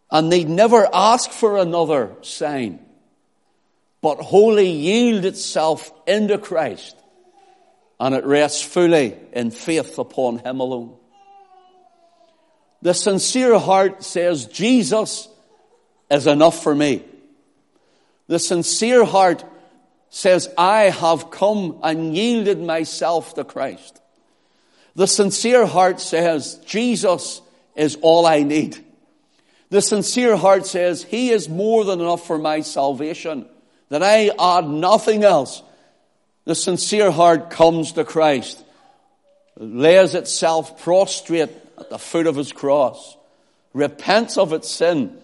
and 0.09 0.31
they 0.31 0.43
never 0.43 0.87
ask 0.93 1.29
for 1.31 1.57
another 1.57 2.15
sign, 2.21 2.79
but 4.01 4.19
wholly 4.19 4.69
yield 4.69 5.25
itself 5.25 5.91
into 6.05 6.37
Christ, 6.37 6.95
and 7.99 8.15
it 8.15 8.25
rests 8.25 8.61
fully 8.61 9.17
in 9.33 9.51
faith 9.51 9.99
upon 9.99 10.39
Him 10.39 10.59
alone. 10.59 10.95
The 12.81 12.93
sincere 12.93 13.57
heart 13.57 14.03
says, 14.03 14.45
Jesus 14.45 15.27
is 16.09 16.27
enough 16.27 16.61
for 16.61 16.75
me. 16.75 17.03
The 18.27 18.39
sincere 18.39 19.03
heart 19.03 19.43
says, 20.09 20.49
I 20.57 20.83
have 20.83 21.31
come 21.31 21.79
and 21.83 22.15
yielded 22.15 22.61
myself 22.61 23.35
to 23.35 23.43
Christ. 23.43 24.01
The 24.95 25.07
sincere 25.07 25.65
heart 25.65 25.99
says, 25.99 26.55
Jesus 26.65 27.41
is 27.75 27.97
all 28.01 28.25
I 28.25 28.43
need. 28.43 28.83
The 29.69 29.81
sincere 29.81 30.35
heart 30.35 30.65
says, 30.65 31.03
He 31.03 31.29
is 31.29 31.49
more 31.49 31.83
than 31.83 31.99
enough 31.99 32.25
for 32.25 32.37
my 32.37 32.61
salvation, 32.61 33.47
that 33.89 34.01
I 34.01 34.31
add 34.39 34.67
nothing 34.67 35.23
else. 35.23 35.61
The 36.45 36.55
sincere 36.55 37.11
heart 37.11 37.49
comes 37.49 37.93
to 37.93 38.05
Christ, 38.05 38.63
lays 39.57 40.15
itself 40.15 40.81
prostrate 40.81 41.51
at 41.77 41.89
the 41.89 41.99
foot 41.99 42.27
of 42.27 42.35
His 42.35 42.51
cross, 42.51 43.17
repents 43.73 44.37
of 44.37 44.53
its 44.53 44.69
sin, 44.69 45.17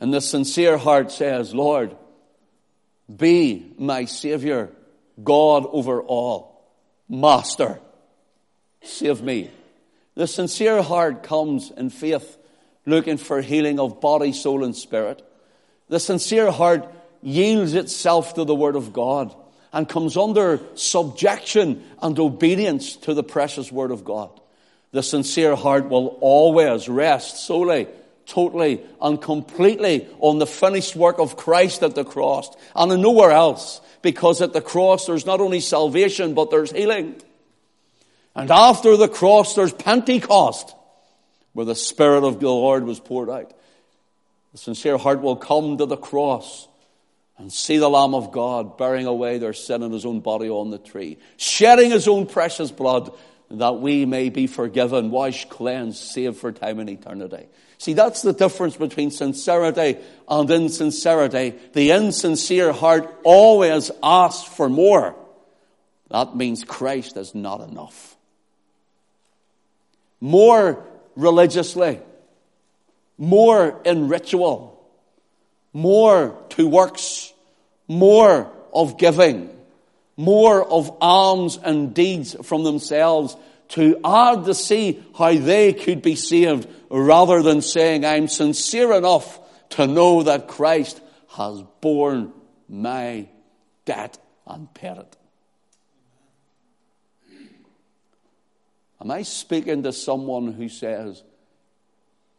and 0.00 0.12
the 0.14 0.20
sincere 0.20 0.78
heart 0.78 1.10
says, 1.12 1.54
Lord, 1.54 1.96
be 3.14 3.72
my 3.78 4.04
Savior, 4.04 4.70
God 5.22 5.66
over 5.68 6.00
all, 6.00 6.64
Master, 7.08 7.80
save 8.82 9.20
me. 9.20 9.50
The 10.14 10.26
sincere 10.26 10.82
heart 10.82 11.22
comes 11.22 11.70
in 11.70 11.90
faith 11.90 12.36
looking 12.86 13.16
for 13.16 13.40
healing 13.40 13.80
of 13.80 14.00
body, 14.00 14.32
soul, 14.32 14.64
and 14.64 14.76
spirit. 14.76 15.22
The 15.88 16.00
sincere 16.00 16.50
heart 16.50 16.88
yields 17.22 17.74
itself 17.74 18.34
to 18.34 18.44
the 18.44 18.54
Word 18.54 18.76
of 18.76 18.92
God 18.92 19.34
and 19.72 19.88
comes 19.88 20.16
under 20.16 20.60
subjection 20.74 21.84
and 22.00 22.18
obedience 22.18 22.96
to 22.96 23.14
the 23.14 23.22
precious 23.22 23.70
Word 23.70 23.90
of 23.90 24.04
God. 24.04 24.30
The 24.92 25.02
sincere 25.02 25.54
heart 25.54 25.88
will 25.88 26.18
always 26.20 26.88
rest 26.88 27.44
solely, 27.44 27.86
totally, 28.26 28.82
and 29.00 29.20
completely 29.20 30.08
on 30.18 30.38
the 30.38 30.46
finished 30.46 30.96
work 30.96 31.18
of 31.18 31.36
Christ 31.36 31.82
at 31.82 31.94
the 31.94 32.04
cross 32.04 32.50
and 32.74 33.00
nowhere 33.00 33.30
else. 33.30 33.80
Because 34.02 34.40
at 34.40 34.52
the 34.52 34.62
cross 34.62 35.06
there's 35.06 35.26
not 35.26 35.40
only 35.40 35.60
salvation, 35.60 36.34
but 36.34 36.50
there's 36.50 36.72
healing. 36.72 37.20
And 38.34 38.50
after 38.50 38.96
the 38.96 39.08
cross 39.08 39.54
there's 39.54 39.72
Pentecost 39.72 40.74
where 41.52 41.66
the 41.66 41.74
Spirit 41.74 42.24
of 42.24 42.40
the 42.40 42.48
Lord 42.48 42.84
was 42.84 43.00
poured 43.00 43.30
out. 43.30 43.52
The 44.52 44.58
sincere 44.58 44.98
heart 44.98 45.20
will 45.20 45.36
come 45.36 45.78
to 45.78 45.86
the 45.86 45.96
cross 45.96 46.68
and 47.38 47.52
see 47.52 47.78
the 47.78 47.88
Lamb 47.88 48.14
of 48.14 48.32
God 48.32 48.76
bearing 48.76 49.06
away 49.06 49.38
their 49.38 49.52
sin 49.52 49.82
in 49.82 49.92
his 49.92 50.04
own 50.04 50.20
body 50.20 50.48
on 50.48 50.70
the 50.70 50.78
tree, 50.78 51.18
shedding 51.36 51.90
his 51.90 52.06
own 52.06 52.26
precious 52.26 52.70
blood 52.70 53.12
that 53.50 53.80
we 53.80 54.06
may 54.06 54.28
be 54.28 54.46
forgiven, 54.46 55.10
washed, 55.10 55.48
cleansed, 55.48 55.98
saved 55.98 56.36
for 56.36 56.52
time 56.52 56.78
and 56.78 56.88
eternity. 56.88 57.46
See, 57.78 57.94
that's 57.94 58.22
the 58.22 58.32
difference 58.32 58.76
between 58.76 59.10
sincerity 59.10 59.96
and 60.28 60.50
insincerity. 60.50 61.54
The 61.72 61.92
insincere 61.92 62.72
heart 62.72 63.12
always 63.24 63.90
asks 64.02 64.46
for 64.46 64.68
more. 64.68 65.16
That 66.10 66.36
means 66.36 66.64
Christ 66.64 67.16
is 67.16 67.34
not 67.34 67.60
enough. 67.60 68.16
More 70.20 70.84
religiously, 71.16 72.00
more 73.16 73.80
in 73.84 74.08
ritual, 74.08 74.80
more 75.72 76.36
to 76.50 76.68
works, 76.68 77.32
more 77.88 78.50
of 78.72 78.98
giving, 78.98 79.50
more 80.20 80.62
of 80.62 80.94
alms 81.00 81.56
and 81.56 81.94
deeds 81.94 82.36
from 82.42 82.62
themselves 82.62 83.36
to 83.68 83.98
add 84.04 84.44
to 84.44 84.54
see 84.54 85.02
how 85.16 85.32
they 85.32 85.72
could 85.72 86.02
be 86.02 86.14
saved 86.14 86.68
rather 86.90 87.42
than 87.42 87.62
saying, 87.62 88.04
I'm 88.04 88.28
sincere 88.28 88.92
enough 88.92 89.40
to 89.70 89.86
know 89.86 90.24
that 90.24 90.46
Christ 90.46 91.00
has 91.30 91.62
borne 91.80 92.32
my 92.68 93.28
debt 93.86 94.18
and 94.46 94.72
paid 94.74 94.98
it. 94.98 95.16
Am 99.00 99.10
I 99.10 99.22
speaking 99.22 99.82
to 99.84 99.92
someone 99.92 100.52
who 100.52 100.68
says, 100.68 101.22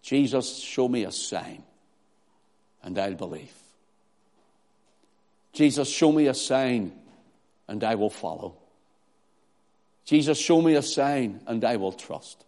Jesus, 0.04 0.60
show 0.60 0.88
me 0.88 1.06
a 1.06 1.12
sign 1.12 1.64
and 2.84 3.00
I'll 3.00 3.16
believe? 3.16 3.54
Jesus, 5.54 5.90
show 5.90 6.12
me 6.12 6.28
a 6.28 6.36
sign 6.36 6.92
and 7.72 7.84
I 7.86 7.96
will 7.96 8.10
follow. 8.10 8.56
Jesus, 10.04 10.38
show 10.38 10.62
me 10.62 10.76
a 10.76 10.82
sign 10.82 11.40
and 11.48 11.64
I 11.64 11.78
will 11.78 11.94
trust. 11.94 12.44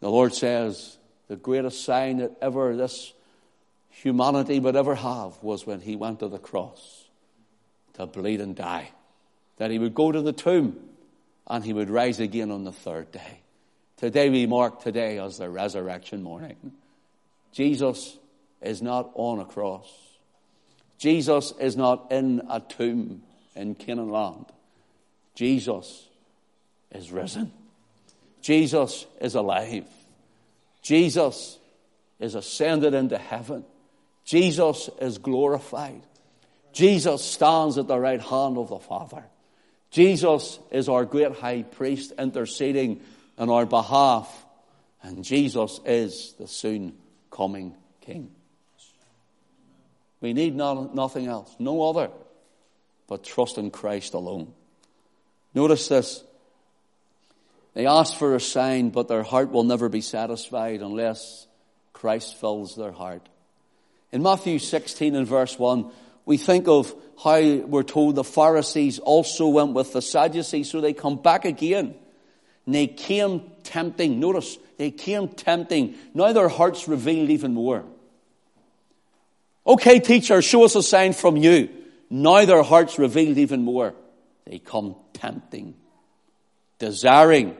The 0.00 0.10
Lord 0.10 0.34
says 0.34 0.98
the 1.28 1.36
greatest 1.36 1.84
sign 1.84 2.16
that 2.16 2.32
ever 2.42 2.74
this 2.74 3.12
humanity 3.90 4.58
would 4.58 4.74
ever 4.74 4.96
have 4.96 5.40
was 5.42 5.64
when 5.64 5.80
he 5.80 5.94
went 5.94 6.18
to 6.18 6.28
the 6.28 6.40
cross 6.40 7.04
to 7.94 8.06
bleed 8.06 8.40
and 8.40 8.56
die. 8.56 8.90
That 9.58 9.70
he 9.70 9.78
would 9.78 9.94
go 9.94 10.10
to 10.10 10.20
the 10.20 10.32
tomb 10.32 10.76
and 11.46 11.64
he 11.64 11.72
would 11.72 11.88
rise 11.88 12.18
again 12.18 12.50
on 12.50 12.64
the 12.64 12.72
third 12.72 13.12
day 13.12 13.42
Today 14.02 14.30
we 14.30 14.46
mark 14.46 14.82
today 14.82 15.20
as 15.20 15.38
the 15.38 15.48
resurrection 15.48 16.24
morning. 16.24 16.72
Jesus 17.52 18.18
is 18.60 18.82
not 18.82 19.12
on 19.14 19.38
a 19.38 19.44
cross. 19.44 19.86
Jesus 21.02 21.52
is 21.58 21.76
not 21.76 22.12
in 22.12 22.42
a 22.48 22.60
tomb 22.60 23.22
in 23.56 23.74
Canaan 23.74 24.12
land. 24.12 24.46
Jesus 25.34 26.06
is 26.92 27.10
risen. 27.10 27.50
Jesus 28.40 29.04
is 29.20 29.34
alive. 29.34 29.84
Jesus 30.80 31.58
is 32.20 32.36
ascended 32.36 32.94
into 32.94 33.18
heaven. 33.18 33.64
Jesus 34.24 34.88
is 35.00 35.18
glorified. 35.18 36.02
Jesus 36.72 37.24
stands 37.24 37.78
at 37.78 37.88
the 37.88 37.98
right 37.98 38.20
hand 38.20 38.56
of 38.56 38.68
the 38.68 38.78
Father. 38.78 39.24
Jesus 39.90 40.60
is 40.70 40.88
our 40.88 41.04
great 41.04 41.32
high 41.32 41.62
priest 41.62 42.12
interceding 42.16 43.00
on 43.36 43.50
our 43.50 43.66
behalf. 43.66 44.46
And 45.02 45.24
Jesus 45.24 45.80
is 45.84 46.34
the 46.38 46.46
soon 46.46 46.92
coming 47.28 47.74
King. 48.02 48.30
We 50.22 50.32
need 50.32 50.54
no, 50.54 50.90
nothing 50.94 51.26
else, 51.26 51.54
no 51.58 51.82
other, 51.82 52.08
but 53.08 53.24
trust 53.24 53.58
in 53.58 53.70
Christ 53.70 54.14
alone. 54.14 54.54
Notice 55.52 55.88
this. 55.88 56.24
They 57.74 57.86
ask 57.86 58.16
for 58.16 58.34
a 58.34 58.40
sign, 58.40 58.90
but 58.90 59.08
their 59.08 59.24
heart 59.24 59.50
will 59.50 59.64
never 59.64 59.88
be 59.88 60.00
satisfied 60.00 60.80
unless 60.80 61.46
Christ 61.92 62.38
fills 62.38 62.76
their 62.76 62.92
heart. 62.92 63.28
In 64.12 64.22
Matthew 64.22 64.58
16 64.58 65.16
and 65.16 65.26
verse 65.26 65.58
1, 65.58 65.90
we 66.24 66.36
think 66.36 66.68
of 66.68 66.94
how 67.22 67.40
we're 67.40 67.82
told 67.82 68.14
the 68.14 68.24
Pharisees 68.24 69.00
also 69.00 69.48
went 69.48 69.72
with 69.72 69.92
the 69.92 70.02
Sadducees, 70.02 70.70
so 70.70 70.80
they 70.80 70.92
come 70.92 71.16
back 71.16 71.44
again. 71.44 71.94
And 72.66 72.74
they 72.74 72.86
came 72.86 73.50
tempting. 73.64 74.20
Notice, 74.20 74.56
they 74.76 74.92
came 74.92 75.28
tempting. 75.28 75.96
Now 76.14 76.32
their 76.32 76.48
hearts 76.48 76.86
revealed 76.86 77.30
even 77.30 77.54
more. 77.54 77.84
Okay, 79.66 80.00
teacher, 80.00 80.42
show 80.42 80.64
us 80.64 80.74
a 80.74 80.82
sign 80.82 81.12
from 81.12 81.36
you. 81.36 81.68
Now 82.10 82.44
their 82.44 82.62
hearts 82.62 82.98
revealed 82.98 83.38
even 83.38 83.62
more. 83.62 83.94
They 84.44 84.58
come 84.58 84.96
tempting, 85.12 85.74
desiring. 86.78 87.56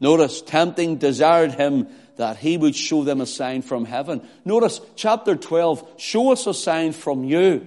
Notice, 0.00 0.42
tempting 0.42 0.96
desired 0.96 1.52
him 1.52 1.88
that 2.16 2.36
he 2.36 2.56
would 2.56 2.74
show 2.74 3.04
them 3.04 3.20
a 3.20 3.26
sign 3.26 3.62
from 3.62 3.84
heaven. 3.84 4.26
Notice, 4.44 4.80
chapter 4.96 5.36
12, 5.36 5.88
show 5.96 6.32
us 6.32 6.46
a 6.46 6.54
sign 6.54 6.92
from 6.92 7.24
you. 7.24 7.66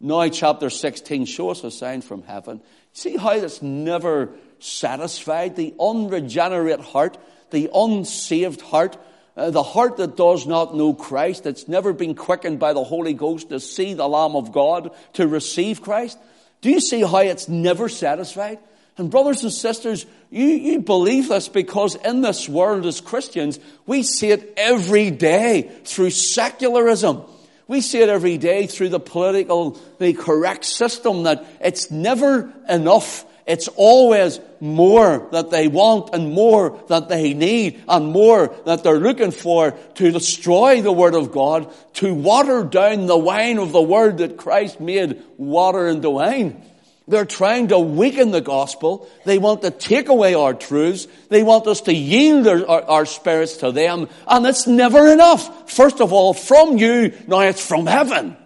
Now, 0.00 0.26
chapter 0.28 0.70
16, 0.70 1.26
show 1.26 1.50
us 1.50 1.62
a 1.62 1.70
sign 1.70 2.00
from 2.00 2.22
heaven. 2.22 2.60
See 2.94 3.16
how 3.16 3.32
it's 3.32 3.62
never 3.62 4.30
satisfied? 4.58 5.56
The 5.56 5.74
unregenerate 5.78 6.80
heart, 6.80 7.18
the 7.50 7.70
unsaved 7.74 8.62
heart, 8.62 8.96
uh, 9.36 9.50
the 9.50 9.62
heart 9.62 9.96
that 9.96 10.16
does 10.16 10.46
not 10.46 10.76
know 10.76 10.94
Christ, 10.94 11.44
that's 11.44 11.66
never 11.66 11.92
been 11.92 12.14
quickened 12.14 12.58
by 12.58 12.72
the 12.72 12.84
Holy 12.84 13.14
Ghost 13.14 13.48
to 13.48 13.58
see 13.58 13.94
the 13.94 14.08
Lamb 14.08 14.36
of 14.36 14.52
God, 14.52 14.90
to 15.14 15.26
receive 15.26 15.82
Christ. 15.82 16.18
Do 16.60 16.70
you 16.70 16.80
see 16.80 17.02
how 17.02 17.18
it's 17.18 17.48
never 17.48 17.88
satisfied? 17.88 18.58
And 18.96 19.10
brothers 19.10 19.42
and 19.42 19.52
sisters, 19.52 20.06
you, 20.30 20.46
you 20.46 20.80
believe 20.80 21.28
this 21.28 21.48
because 21.48 21.96
in 21.96 22.20
this 22.20 22.48
world 22.48 22.86
as 22.86 23.00
Christians, 23.00 23.58
we 23.86 24.04
see 24.04 24.30
it 24.30 24.54
every 24.56 25.10
day 25.10 25.62
through 25.84 26.10
secularism. 26.10 27.22
We 27.66 27.80
see 27.80 28.00
it 28.00 28.08
every 28.08 28.38
day 28.38 28.66
through 28.66 28.90
the 28.90 29.00
politically 29.00 30.12
correct 30.12 30.64
system 30.64 31.24
that 31.24 31.44
it's 31.60 31.90
never 31.90 32.52
enough 32.68 33.24
it's 33.46 33.68
always 33.68 34.40
more 34.58 35.28
that 35.32 35.50
they 35.50 35.68
want 35.68 36.14
and 36.14 36.32
more 36.32 36.82
that 36.88 37.10
they 37.10 37.34
need 37.34 37.82
and 37.86 38.06
more 38.06 38.54
that 38.64 38.82
they're 38.82 38.98
looking 38.98 39.32
for 39.32 39.72
to 39.72 40.10
destroy 40.10 40.80
the 40.80 40.92
Word 40.92 41.14
of 41.14 41.30
God, 41.30 41.72
to 41.94 42.14
water 42.14 42.64
down 42.64 43.06
the 43.06 43.18
wine 43.18 43.58
of 43.58 43.72
the 43.72 43.82
Word 43.82 44.18
that 44.18 44.38
Christ 44.38 44.80
made 44.80 45.22
water 45.36 45.86
into 45.86 46.08
wine. 46.08 46.62
They're 47.06 47.26
trying 47.26 47.68
to 47.68 47.78
weaken 47.78 48.30
the 48.30 48.40
gospel. 48.40 49.10
They 49.26 49.36
want 49.36 49.60
to 49.60 49.70
take 49.70 50.08
away 50.08 50.32
our 50.32 50.54
truths. 50.54 51.06
They 51.28 51.42
want 51.42 51.66
us 51.66 51.82
to 51.82 51.92
yield 51.92 52.46
our, 52.46 52.66
our, 52.66 52.82
our, 52.82 53.06
spirits 53.06 53.58
to 53.58 53.72
them. 53.72 54.08
And 54.26 54.46
it's 54.46 54.66
never 54.66 55.12
enough. 55.12 55.70
First 55.70 56.00
of 56.00 56.14
all, 56.14 56.32
from 56.32 56.78
you, 56.78 57.12
now 57.26 57.40
it's 57.40 57.64
from 57.64 57.84
heaven. 57.84 58.38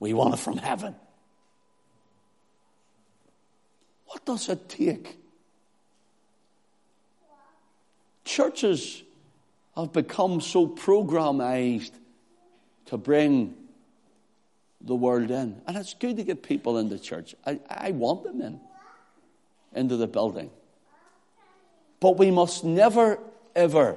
We 0.00 0.12
want 0.12 0.34
it 0.34 0.40
from 0.40 0.58
heaven. 0.58 0.96
What 4.12 4.26
does 4.26 4.50
it 4.50 4.68
take? 4.68 5.16
Churches 8.26 9.02
have 9.74 9.94
become 9.94 10.42
so 10.42 10.66
programized 10.66 11.94
to 12.86 12.98
bring 12.98 13.54
the 14.82 14.94
world 14.94 15.30
in. 15.30 15.62
And 15.66 15.78
it's 15.78 15.94
good 15.94 16.18
to 16.18 16.24
get 16.24 16.42
people 16.42 16.76
into 16.76 16.98
church. 16.98 17.34
I, 17.46 17.58
I 17.70 17.92
want 17.92 18.24
them 18.24 18.42
in, 18.42 18.60
into 19.74 19.96
the 19.96 20.06
building. 20.06 20.50
But 21.98 22.18
we 22.18 22.30
must 22.30 22.64
never, 22.64 23.18
ever, 23.56 23.96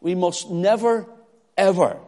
we 0.00 0.14
must 0.14 0.50
never, 0.50 1.06
ever, 1.58 1.98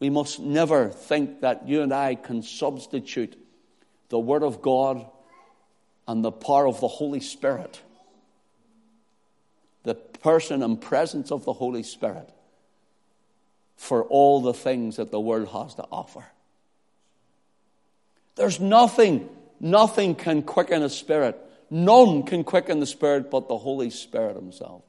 we 0.00 0.08
must 0.08 0.40
never 0.40 0.88
think 0.88 1.42
that 1.42 1.68
you 1.68 1.82
and 1.82 1.92
I 1.92 2.14
can 2.14 2.42
substitute 2.42 3.38
the 4.08 4.18
Word 4.18 4.42
of 4.42 4.62
God 4.62 5.06
and 6.08 6.24
the 6.24 6.32
power 6.32 6.66
of 6.66 6.80
the 6.80 6.88
Holy 6.88 7.20
Spirit, 7.20 7.80
the 9.82 9.94
person 9.94 10.62
and 10.62 10.80
presence 10.80 11.30
of 11.30 11.44
the 11.44 11.52
Holy 11.52 11.82
Spirit, 11.82 12.28
for 13.76 14.04
all 14.04 14.40
the 14.40 14.54
things 14.54 14.96
that 14.96 15.10
the 15.10 15.20
world 15.20 15.48
has 15.48 15.74
to 15.74 15.84
offer. 15.90 16.24
There's 18.36 18.60
nothing, 18.60 19.28
nothing 19.60 20.14
can 20.14 20.42
quicken 20.42 20.82
a 20.82 20.88
spirit. 20.88 21.38
None 21.70 22.22
can 22.22 22.44
quicken 22.44 22.80
the 22.80 22.86
spirit 22.86 23.30
but 23.30 23.48
the 23.48 23.58
Holy 23.58 23.90
Spirit 23.90 24.36
Himself. 24.36 24.82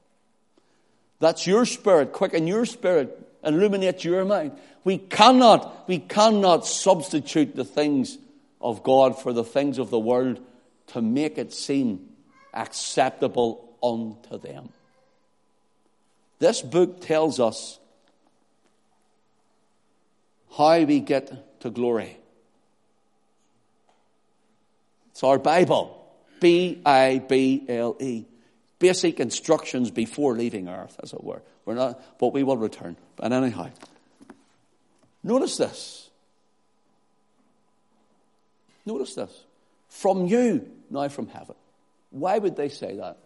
That's 1.19 1.47
your 1.47 1.65
spirit. 1.65 2.13
Quicken 2.13 2.45
your 2.45 2.65
spirit. 2.65 3.17
Illuminate 3.43 4.03
your 4.03 4.25
mind. 4.25 4.51
We 4.83 4.99
cannot, 4.99 5.87
we 5.87 5.99
cannot 5.99 6.67
substitute 6.67 7.55
the 7.55 7.65
things 7.65 8.17
of 8.61 8.83
God 8.83 9.19
for 9.19 9.33
the 9.33 9.43
things 9.43 9.79
of 9.79 9.89
the 9.89 9.99
world 9.99 10.39
to 10.87 11.01
make 11.01 11.37
it 11.37 11.53
seem 11.53 12.09
acceptable 12.53 13.77
unto 13.83 14.37
them. 14.39 14.69
This 16.39 16.61
book 16.61 17.01
tells 17.01 17.39
us 17.39 17.79
how 20.57 20.79
we 20.81 20.99
get 20.99 21.59
to 21.61 21.69
glory. 21.69 22.17
It's 25.11 25.23
our 25.23 25.39
Bible. 25.39 25.93
B 26.39 26.81
I 26.85 27.19
B 27.27 27.65
L 27.67 27.95
E. 27.99 28.25
Basic 28.79 29.19
instructions 29.19 29.89
before 29.89 30.35
leaving 30.35 30.69
earth, 30.69 30.95
as 31.01 31.13
it 31.13 31.23
were. 31.23 31.41
We're 31.65 31.73
not, 31.73 32.19
but 32.19 32.33
we 32.33 32.43
will 32.43 32.57
return. 32.57 32.95
But 33.15 33.33
anyhow, 33.33 33.71
notice 35.23 35.57
this. 35.57 36.09
Notice 38.85 39.15
this. 39.15 39.31
From 39.89 40.25
you 40.27 40.69
now 40.89 41.07
from 41.09 41.27
heaven. 41.27 41.55
Why 42.09 42.37
would 42.37 42.55
they 42.55 42.69
say 42.69 42.97
that? 42.97 43.17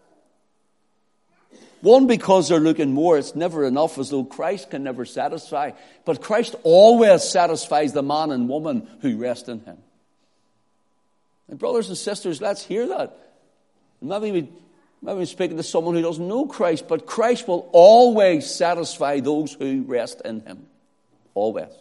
One, 1.82 2.06
because 2.06 2.48
they're 2.48 2.60
looking 2.60 2.94
more. 2.94 3.18
It's 3.18 3.36
never 3.36 3.66
enough, 3.66 3.98
as 3.98 4.10
though 4.10 4.24
Christ 4.24 4.70
can 4.70 4.84
never 4.84 5.04
satisfy. 5.04 5.72
But 6.06 6.22
Christ 6.22 6.56
always 6.64 7.24
satisfies 7.24 7.92
the 7.92 8.04
man 8.04 8.32
and 8.32 8.48
woman 8.48 8.88
who 9.02 9.18
rest 9.18 9.50
in 9.50 9.60
him. 9.62 9.78
And 11.50 11.58
brothers 11.58 11.90
and 11.90 11.98
sisters, 11.98 12.40
let's 12.40 12.64
hear 12.64 12.88
that. 12.88 13.18
Maybe 14.00 14.32
we, 14.32 14.42
maybe 15.02 15.20
we're 15.20 15.26
speaking 15.26 15.58
to 15.58 15.64
someone 15.64 15.96
who 15.96 16.02
doesn't 16.02 16.28
know 16.28 16.46
Christ, 16.46 16.88
but 16.88 17.08
Christ 17.08 17.48
will 17.48 17.68
always 17.74 18.50
satisfy 18.50 19.20
those 19.20 19.54
who 19.54 19.82
rest 19.82 20.22
in 20.24 20.42
him. 20.42 20.68
Always. 21.34 21.72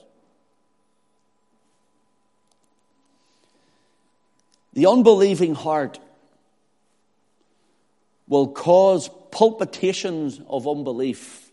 The 4.72 4.86
unbelieving 4.86 5.54
heart 5.54 5.98
will 8.28 8.48
cause 8.48 9.10
palpitations 9.32 10.40
of 10.48 10.68
unbelief 10.68 11.50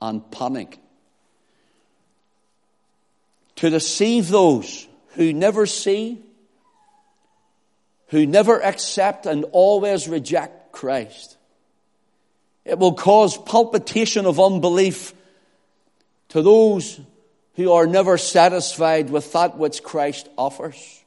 and 0.00 0.30
panic 0.30 0.78
to 3.56 3.70
deceive 3.70 4.28
those 4.28 4.86
who 5.14 5.32
never 5.32 5.64
see, 5.64 6.20
who 8.08 8.26
never 8.26 8.62
accept 8.62 9.26
and 9.26 9.46
always 9.52 10.08
reject 10.08 10.72
Christ. 10.72 11.38
It 12.64 12.78
will 12.78 12.94
cause 12.94 13.38
palpitation 13.38 14.26
of 14.26 14.40
unbelief 14.40 15.14
to 16.30 16.42
those 16.42 17.00
who 17.54 17.72
are 17.72 17.86
never 17.86 18.18
satisfied 18.18 19.10
with 19.10 19.32
that 19.32 19.56
which 19.56 19.82
Christ 19.82 20.28
offers. 20.36 21.03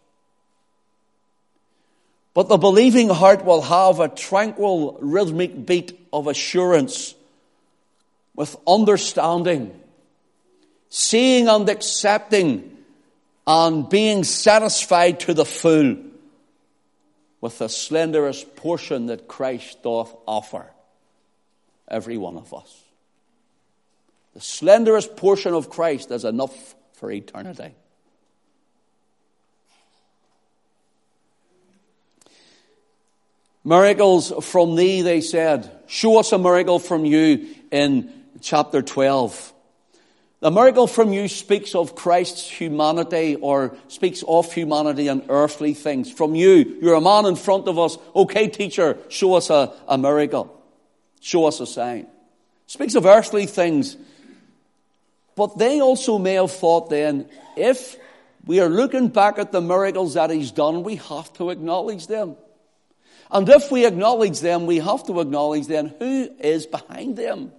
But 2.38 2.50
the 2.50 2.58
believing 2.58 3.10
heart 3.10 3.44
will 3.44 3.64
have 3.64 4.00
a 4.00 4.08
tranquil 4.08 5.00
rhythmic 5.02 5.66
beat 5.66 6.00
of 6.14 6.28
assurance 6.28 7.16
with 8.36 8.56
understanding, 8.68 9.74
seeing 10.88 11.48
and 11.48 11.68
accepting 11.68 12.78
and 13.48 13.90
being 13.90 14.24
satisfied 14.24 15.22
to 15.22 15.34
the 15.34 15.46
full 15.46 15.98
with 17.42 17.58
the 17.58 17.70
slenderest 17.70 18.56
portion 18.56 19.08
that 19.08 19.28
Christ 19.28 19.82
doth 19.82 20.16
offer 20.28 20.68
every 21.88 22.20
one 22.20 22.38
of 22.38 22.54
us. 22.54 22.84
The 24.36 24.42
slenderest 24.42 25.18
portion 25.18 25.56
of 25.56 25.72
Christ 25.72 26.12
is 26.12 26.24
enough 26.24 26.76
for 26.94 27.12
eternity. 27.12 27.74
Miracles 33.68 34.32
from 34.46 34.78
thee, 34.78 35.02
they 35.02 35.20
said. 35.20 35.70
Show 35.88 36.20
us 36.20 36.32
a 36.32 36.38
miracle 36.38 36.80
from 36.80 37.04
you 37.04 37.54
in 37.70 38.14
chapter 38.40 38.82
12. 38.82 39.52
The 40.40 40.52
miracle 40.52 40.88
from 40.88 41.12
you 41.12 41.28
speaks 41.28 41.76
of 41.76 41.94
Christ's 41.94 42.50
humanity 42.50 43.36
or 43.36 43.76
speaks 43.90 44.24
of 44.26 44.54
humanity 44.54 45.10
and 45.10 45.22
earthly 45.28 45.74
things. 45.74 46.10
From 46.10 46.34
you, 46.34 46.78
you're 46.82 46.94
a 46.94 47.02
man 47.02 47.26
in 47.26 47.36
front 47.36 47.68
of 47.68 47.78
us. 47.78 47.98
Okay, 48.16 48.48
teacher, 48.48 49.00
show 49.10 49.34
us 49.34 49.50
a, 49.50 49.74
a 49.90 49.98
miracle. 49.98 50.64
Show 51.20 51.46
us 51.46 51.60
a 51.60 51.68
sign. 51.68 52.08
Speaks 52.68 52.96
of 52.96 53.06
earthly 53.06 53.48
things. 53.48 53.98
But 55.36 55.58
they 55.58 55.82
also 55.82 56.18
may 56.18 56.36
have 56.36 56.54
thought 56.54 56.90
then, 56.90 57.28
if 57.58 57.98
we 58.46 58.62
are 58.62 58.70
looking 58.70 59.10
back 59.10 59.38
at 59.38 59.52
the 59.52 59.60
miracles 59.60 60.14
that 60.14 60.30
he's 60.30 60.52
done, 60.52 60.84
we 60.84 60.96
have 60.96 61.34
to 61.34 61.50
acknowledge 61.50 62.08
them. 62.08 62.38
And 63.32 63.48
if 63.50 63.72
we 63.72 63.86
acknowledge 63.86 64.40
them, 64.40 64.66
we 64.66 64.78
have 64.78 65.06
to 65.08 65.20
acknowledge 65.20 65.68
then 65.68 65.94
who 66.00 66.30
is 66.40 66.66
behind 66.66 67.18
them. 67.18 67.52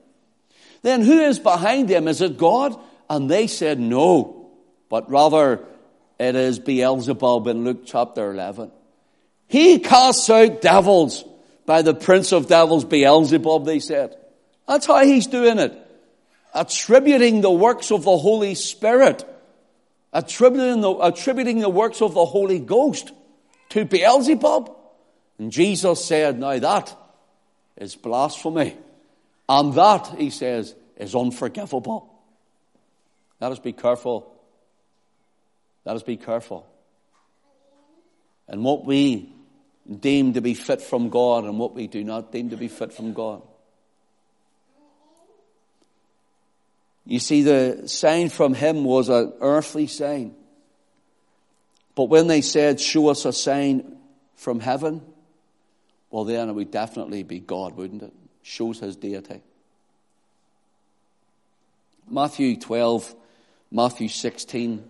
Then 0.83 1.03
who 1.03 1.21
is 1.21 1.39
behind 1.39 1.89
them? 1.89 2.09
Is 2.09 2.21
it 2.21 2.39
God? 2.39 2.79
And 3.11 3.31
they 3.31 3.47
said 3.47 3.81
no, 3.81 4.51
but 4.89 5.11
rather 5.11 5.65
it 6.19 6.35
is 6.35 6.59
Beelzebub 6.59 7.47
in 7.47 7.65
Luke 7.65 7.83
chapter 7.85 8.31
11. 8.31 8.71
He 9.47 9.79
casts 9.79 10.29
out 10.29 10.61
devils 10.61 11.25
by 11.65 11.83
the 11.83 11.95
prince 11.95 12.33
of 12.33 12.49
devils, 12.49 12.85
Beelzebub, 12.85 13.65
they 13.65 13.81
said. 13.81 14.17
That's 14.67 14.87
how 14.87 15.05
he's 15.05 15.27
doing 15.27 15.59
it. 15.59 15.75
Attributing 16.55 17.41
the 17.41 17.51
works 17.51 17.91
of 17.91 18.05
the 18.05 18.17
Holy 18.17 18.55
Spirit, 18.55 19.25
attributing 20.13 20.81
the, 20.81 20.91
attributing 20.91 21.61
the 21.61 21.69
works 21.69 22.03
of 22.03 22.15
the 22.15 22.25
Holy 22.25 22.59
Ghost 22.59 23.13
to 23.71 23.85
Beelzebub. 23.85 24.75
And 25.38 25.53
Jesus 25.53 26.05
said, 26.05 26.38
Now 26.38 26.59
that 26.59 26.96
is 27.77 27.94
blasphemy. 27.94 28.77
And 29.48 29.72
that, 29.74 30.14
he 30.18 30.31
says, 30.31 30.74
is 30.96 31.14
unforgivable. 31.14 32.12
Let 33.40 33.53
us 33.53 33.59
be 33.59 33.72
careful. 33.72 34.35
Let 35.85 35.96
us 35.96 36.03
be 36.03 36.16
careful. 36.16 36.66
And 38.48 38.64
what 38.64 38.85
we 38.85 39.33
deem 39.88 40.35
to 40.35 40.40
be 40.40 40.55
fit 40.55 40.83
from 40.83 41.09
God 41.09 41.44
and 41.44 41.59
what 41.59 41.74
we 41.74 41.87
do 41.87 42.05
not 42.05 42.31
deem 42.33 42.51
to 42.51 42.57
be 42.57 42.68
fit 42.68 42.92
from 42.92 43.14
God. 43.14 43.42
You 47.07 47.20
see, 47.20 47.42
the 47.42 47.88
sign 47.88 48.29
from 48.29 48.53
him 48.53 48.85
was 48.85 49.09
an 49.09 49.33
earthly 49.40 49.87
sign. 49.87 50.35
But 51.94 52.05
when 52.05 52.27
they 52.27 52.42
said, 52.42 52.81
Show 52.81 53.09
us 53.09 53.24
a 53.24 53.33
sign 53.33 53.96
from 54.37 54.61
heaven, 54.61 55.01
well, 56.11 56.25
then 56.25 56.49
it 56.49 56.53
would 56.53 56.71
definitely 56.71 57.23
be 57.23 57.38
God, 57.38 57.77
wouldn't 57.77 58.03
it? 58.03 58.12
Shows 58.42 58.81
his 58.81 58.97
deity. 58.97 59.42
Matthew 62.09 62.57
12, 62.57 63.14
Matthew 63.71 64.09
16, 64.09 64.88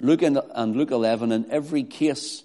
Luke 0.00 0.22
and 0.22 0.76
Luke 0.76 0.92
11, 0.92 1.32
in 1.32 1.50
every 1.50 1.82
case, 1.82 2.44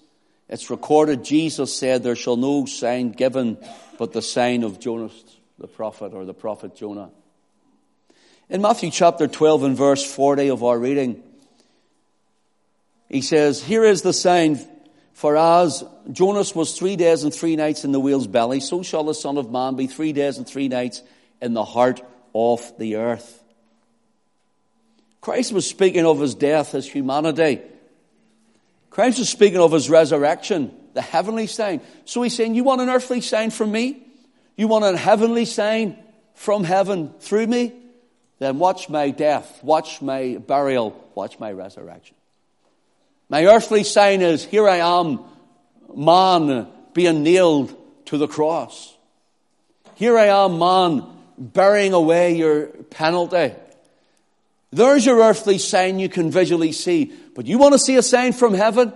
it's 0.49 0.69
recorded 0.69 1.23
Jesus 1.23 1.75
said, 1.75 2.03
There 2.03 2.15
shall 2.15 2.38
no 2.38 2.65
sign 2.65 3.11
given 3.11 3.57
but 3.97 4.13
the 4.13 4.21
sign 4.21 4.63
of 4.63 4.79
Jonas, 4.79 5.13
the 5.57 5.67
prophet, 5.67 6.13
or 6.13 6.25
the 6.25 6.33
prophet 6.33 6.75
Jonah. 6.75 7.09
In 8.49 8.61
Matthew 8.61 8.91
chapter 8.91 9.27
12 9.27 9.63
and 9.63 9.77
verse 9.77 10.03
40 10.03 10.49
of 10.49 10.63
our 10.63 10.77
reading, 10.77 11.23
he 13.09 13.21
says, 13.21 13.63
Here 13.63 13.83
is 13.83 14.01
the 14.01 14.13
sign 14.13 14.59
for 15.15 15.38
as 15.38 15.82
Jonas 16.12 16.54
was 16.54 16.78
three 16.78 16.97
days 16.97 17.23
and 17.23 17.34
three 17.34 17.56
nights 17.56 17.86
in 17.86 17.93
the 17.93 18.01
whale's 18.01 18.28
belly, 18.28 18.60
so 18.60 18.84
shall 18.84 19.06
the 19.06 19.13
Son 19.13 19.38
of 19.38 19.49
Man 19.49 19.78
be 19.78 19.88
three 19.88 20.12
days 20.12 20.38
and 20.38 20.45
three 20.45 20.67
nights 20.67 21.01
in 21.41 21.54
the 21.54 21.63
heart 21.63 22.01
of 22.36 22.78
the 22.78 22.97
earth. 22.97 23.41
Christ 25.21 25.54
was 25.54 25.65
speaking 25.65 26.06
of 26.06 26.19
his 26.19 26.36
death, 26.36 26.73
his 26.73 26.86
humanity. 26.86 27.62
Christ 28.89 29.17
was 29.17 29.30
speaking 29.30 29.62
of 29.62 29.71
his 29.71 29.89
resurrection, 29.89 30.75
the 30.93 31.01
heavenly 31.01 31.47
sign. 31.47 31.80
So 32.04 32.21
he's 32.21 32.36
saying, 32.36 32.56
You 32.56 32.65
want 32.65 32.82
an 32.82 32.89
earthly 32.89 33.21
sign 33.21 33.51
from 33.51 33.71
me? 33.71 34.06
You 34.58 34.67
want 34.67 34.84
a 34.84 34.97
heavenly 34.97 35.45
sign 35.45 35.97
from 36.34 36.65
heaven 36.65 37.13
through 37.21 37.47
me? 37.47 37.71
Then 38.39 38.60
watch 38.60 38.89
my 38.89 39.12
death, 39.12 39.63
watch 39.63 40.01
my 40.01 40.41
burial, 40.45 41.10
watch 41.15 41.39
my 41.39 41.54
resurrection. 41.54 42.17
My 43.29 43.45
earthly 43.45 43.83
sign 43.83 44.21
is, 44.21 44.43
here 44.43 44.67
I 44.67 44.77
am, 44.77 45.19
man 45.95 46.67
being 46.93 47.23
nailed 47.23 47.75
to 48.05 48.17
the 48.17 48.27
cross. 48.27 48.95
Here 49.95 50.17
I 50.17 50.25
am, 50.25 50.59
man, 50.59 51.03
burying 51.38 51.93
away 51.93 52.35
your 52.35 52.67
penalty. 52.67 53.53
There's 54.71 55.05
your 55.05 55.19
earthly 55.19 55.57
sign 55.57 55.99
you 55.99 56.09
can 56.09 56.31
visually 56.31 56.71
see. 56.71 57.13
But 57.33 57.45
you 57.45 57.57
want 57.57 57.73
to 57.73 57.79
see 57.79 57.95
a 57.95 58.03
sign 58.03 58.33
from 58.33 58.53
heaven? 58.53 58.93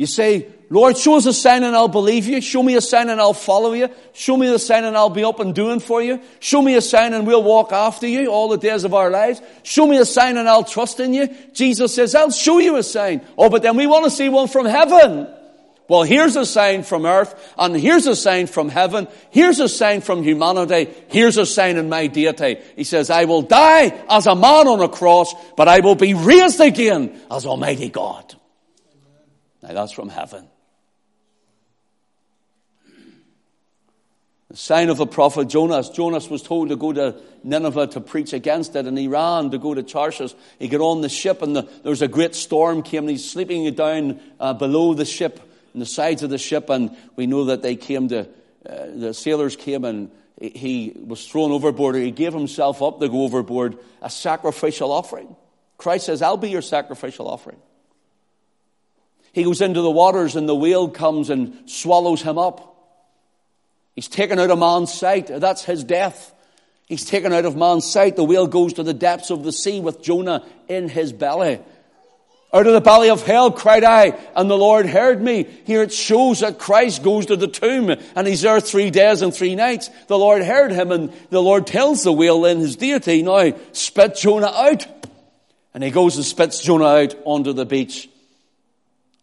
You 0.00 0.06
say, 0.06 0.48
Lord, 0.70 0.96
show 0.96 1.16
us 1.16 1.26
a 1.26 1.32
sign 1.34 1.62
and 1.62 1.76
I'll 1.76 1.86
believe 1.86 2.26
you. 2.26 2.40
Show 2.40 2.62
me 2.62 2.74
a 2.74 2.80
sign 2.80 3.10
and 3.10 3.20
I'll 3.20 3.34
follow 3.34 3.74
you. 3.74 3.90
Show 4.14 4.34
me 4.34 4.48
the 4.48 4.58
sign 4.58 4.84
and 4.84 4.96
I'll 4.96 5.10
be 5.10 5.24
up 5.24 5.40
and 5.40 5.54
doing 5.54 5.78
for 5.78 6.00
you. 6.00 6.22
Show 6.38 6.62
me 6.62 6.74
a 6.74 6.80
sign 6.80 7.12
and 7.12 7.26
we'll 7.26 7.42
walk 7.42 7.70
after 7.70 8.06
you 8.06 8.28
all 8.28 8.48
the 8.48 8.56
days 8.56 8.84
of 8.84 8.94
our 8.94 9.10
lives. 9.10 9.42
Show 9.62 9.86
me 9.86 9.98
a 9.98 10.06
sign 10.06 10.38
and 10.38 10.48
I'll 10.48 10.64
trust 10.64 11.00
in 11.00 11.12
you. 11.12 11.28
Jesus 11.52 11.94
says, 11.94 12.14
I'll 12.14 12.30
show 12.30 12.60
you 12.60 12.76
a 12.76 12.82
sign. 12.82 13.20
Oh, 13.36 13.50
but 13.50 13.60
then 13.60 13.76
we 13.76 13.86
want 13.86 14.06
to 14.06 14.10
see 14.10 14.30
one 14.30 14.48
from 14.48 14.64
heaven. 14.64 15.28
Well, 15.86 16.04
here's 16.04 16.34
a 16.34 16.46
sign 16.46 16.82
from 16.82 17.04
earth, 17.04 17.34
and 17.58 17.76
here's 17.76 18.06
a 18.06 18.16
sign 18.16 18.46
from 18.46 18.70
heaven, 18.70 19.06
here's 19.30 19.60
a 19.60 19.68
sign 19.68 20.00
from 20.00 20.22
humanity, 20.22 20.88
here's 21.08 21.36
a 21.36 21.44
sign 21.44 21.76
in 21.76 21.90
my 21.90 22.06
deity. 22.06 22.58
He 22.76 22.84
says, 22.84 23.10
I 23.10 23.26
will 23.26 23.42
die 23.42 24.02
as 24.08 24.26
a 24.26 24.34
man 24.36 24.66
on 24.66 24.80
a 24.80 24.88
cross, 24.88 25.34
but 25.56 25.68
I 25.68 25.80
will 25.80 25.96
be 25.96 26.14
raised 26.14 26.60
again 26.60 27.20
as 27.30 27.44
Almighty 27.44 27.90
God. 27.90 28.36
Now 29.70 29.82
that's 29.82 29.92
from 29.92 30.08
heaven. 30.08 30.48
The 34.48 34.56
sign 34.56 34.88
of 34.88 34.96
the 34.96 35.06
prophet 35.06 35.46
Jonas. 35.46 35.90
Jonas 35.90 36.28
was 36.28 36.42
told 36.42 36.70
to 36.70 36.76
go 36.76 36.92
to 36.92 37.14
Nineveh 37.44 37.86
to 37.88 38.00
preach 38.00 38.32
against 38.32 38.74
it, 38.74 38.86
and 38.86 38.98
he 38.98 39.06
ran 39.06 39.52
to 39.52 39.58
go 39.58 39.72
to 39.72 39.84
Tarshish. 39.84 40.34
He 40.58 40.66
got 40.66 40.80
on 40.80 41.02
the 41.02 41.08
ship, 41.08 41.40
and 41.40 41.54
the, 41.54 41.62
there 41.62 41.90
was 41.90 42.02
a 42.02 42.08
great 42.08 42.34
storm 42.34 42.82
came, 42.82 43.04
and 43.04 43.10
he's 43.10 43.30
sleeping 43.30 43.72
down 43.74 44.18
uh, 44.40 44.54
below 44.54 44.92
the 44.92 45.04
ship, 45.04 45.38
in 45.72 45.78
the 45.78 45.86
sides 45.86 46.24
of 46.24 46.30
the 46.30 46.38
ship, 46.38 46.68
and 46.68 46.96
we 47.14 47.28
know 47.28 47.44
that 47.44 47.62
they 47.62 47.76
came 47.76 48.08
to, 48.08 48.22
uh, 48.68 48.86
the 48.92 49.14
sailors 49.14 49.54
came, 49.54 49.84
and 49.84 50.10
he 50.40 50.94
was 50.96 51.24
thrown 51.28 51.52
overboard, 51.52 51.94
or 51.94 52.00
he 52.00 52.10
gave 52.10 52.32
himself 52.32 52.82
up 52.82 52.98
to 52.98 53.08
go 53.08 53.22
overboard, 53.22 53.78
a 54.02 54.10
sacrificial 54.10 54.90
offering. 54.90 55.36
Christ 55.76 56.06
says, 56.06 56.22
I'll 56.22 56.36
be 56.36 56.50
your 56.50 56.60
sacrificial 56.60 57.28
offering. 57.28 57.58
He 59.32 59.44
goes 59.44 59.60
into 59.60 59.80
the 59.80 59.90
waters, 59.90 60.36
and 60.36 60.48
the 60.48 60.54
whale 60.54 60.88
comes 60.88 61.30
and 61.30 61.68
swallows 61.70 62.22
him 62.22 62.38
up. 62.38 62.66
He's 63.94 64.08
taken 64.08 64.38
out 64.38 64.50
of 64.50 64.58
man's 64.58 64.92
sight. 64.92 65.28
That's 65.28 65.64
his 65.64 65.84
death. 65.84 66.34
He's 66.86 67.04
taken 67.04 67.32
out 67.32 67.44
of 67.44 67.56
man's 67.56 67.90
sight. 67.90 68.16
The 68.16 68.24
whale 68.24 68.46
goes 68.46 68.72
to 68.74 68.82
the 68.82 68.94
depths 68.94 69.30
of 69.30 69.44
the 69.44 69.52
sea 69.52 69.80
with 69.80 70.02
Jonah 70.02 70.44
in 70.68 70.88
his 70.88 71.12
belly. 71.12 71.60
Out 72.52 72.66
of 72.66 72.72
the 72.72 72.80
belly 72.80 73.10
of 73.10 73.22
hell 73.22 73.52
cried 73.52 73.84
I, 73.84 74.18
and 74.34 74.50
the 74.50 74.58
Lord 74.58 74.86
heard 74.86 75.22
me. 75.22 75.46
Here 75.66 75.82
it 75.82 75.92
shows 75.92 76.40
that 76.40 76.58
Christ 76.58 77.04
goes 77.04 77.26
to 77.26 77.36
the 77.36 77.46
tomb, 77.46 77.90
and 78.16 78.26
he's 78.26 78.40
there 78.40 78.58
three 78.60 78.90
days 78.90 79.22
and 79.22 79.32
three 79.32 79.54
nights. 79.54 79.88
The 80.08 80.18
Lord 80.18 80.42
heard 80.42 80.72
him, 80.72 80.90
and 80.90 81.12
the 81.30 81.42
Lord 81.42 81.68
tells 81.68 82.02
the 82.02 82.12
whale 82.12 82.44
in 82.46 82.58
his 82.58 82.74
deity, 82.74 83.22
now 83.22 83.52
spit 83.70 84.16
Jonah 84.16 84.48
out. 84.48 84.84
And 85.72 85.84
he 85.84 85.92
goes 85.92 86.16
and 86.16 86.24
spits 86.24 86.60
Jonah 86.60 86.86
out 86.86 87.14
onto 87.24 87.52
the 87.52 87.64
beach. 87.64 88.08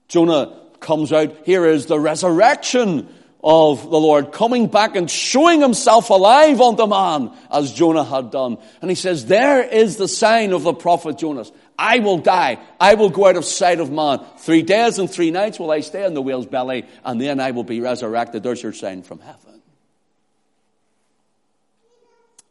Jonah 0.08 0.60
comes 0.80 1.12
out. 1.12 1.46
Here 1.46 1.66
is 1.66 1.86
the 1.86 2.00
resurrection 2.00 3.10
of 3.44 3.84
the 3.84 4.00
Lord 4.00 4.32
coming 4.32 4.68
back 4.68 4.96
and 4.96 5.10
showing 5.10 5.62
himself 5.62 6.10
alive 6.10 6.60
unto 6.60 6.88
man 6.88 7.32
as 7.52 7.72
Jonah 7.72 8.04
had 8.04 8.32
done. 8.32 8.58
And 8.82 8.90
he 8.90 8.96
says, 8.96 9.26
there 9.26 9.62
is 9.64 9.98
the 9.98 10.08
sign 10.08 10.54
of 10.54 10.64
the 10.64 10.74
prophet 10.74 11.18
Jonas. 11.18 11.52
I 11.78 12.00
will 12.00 12.18
die. 12.18 12.60
I 12.80 12.96
will 12.96 13.10
go 13.10 13.28
out 13.28 13.38
of 13.38 13.46
sight 13.46 13.80
of 13.80 13.92
man. 13.92 14.26
Three 14.40 14.64
days 14.64 14.98
and 14.98 15.10
three 15.10 15.32
nights 15.32 15.60
will 15.60 15.72
I 15.72 15.82
stay 15.82 16.06
in 16.06 16.16
the 16.16 16.22
whale's 16.22 16.48
belly, 16.48 16.86
and 17.06 17.22
then 17.22 17.40
I 17.40 17.52
will 17.52 17.64
be 17.64 17.82
resurrected. 17.82 18.42
There's 18.42 18.64
your 18.64 18.74
sign 18.74 19.04
from 19.04 19.20
heaven. 19.20 19.62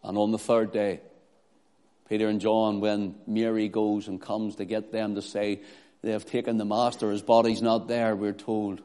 And 0.04 0.16
on 0.16 0.30
the 0.30 0.38
third 0.38 0.72
day, 0.72 1.00
Peter 2.08 2.28
and 2.28 2.40
John, 2.40 2.78
when 2.78 3.16
Mary 3.26 3.68
goes 3.68 4.06
and 4.06 4.20
comes 4.20 4.56
to 4.56 4.64
get 4.64 4.92
them 4.92 5.16
to 5.16 5.22
say 5.22 5.62
they 6.06 6.12
have 6.12 6.24
taken 6.24 6.56
the 6.56 6.64
master, 6.64 7.10
his 7.10 7.22
body's 7.22 7.60
not 7.60 7.88
there, 7.88 8.14
we're 8.14 8.32
told 8.32 8.80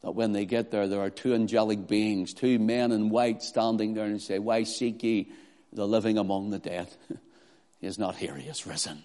that 0.00 0.12
when 0.12 0.32
they 0.32 0.46
get 0.46 0.70
there, 0.70 0.88
there 0.88 1.00
are 1.00 1.10
two 1.10 1.34
angelic 1.34 1.86
beings, 1.86 2.32
two 2.32 2.58
men 2.58 2.92
in 2.92 3.10
white 3.10 3.42
standing 3.42 3.92
there 3.92 4.06
and 4.06 4.22
say, 4.22 4.38
Why 4.38 4.62
seek 4.62 5.02
ye 5.02 5.28
the 5.72 5.86
living 5.86 6.16
among 6.16 6.48
the 6.50 6.58
dead? 6.58 6.88
he 7.80 7.86
is 7.86 7.98
not 7.98 8.16
here, 8.16 8.34
he 8.34 8.48
is 8.48 8.66
risen. 8.66 9.02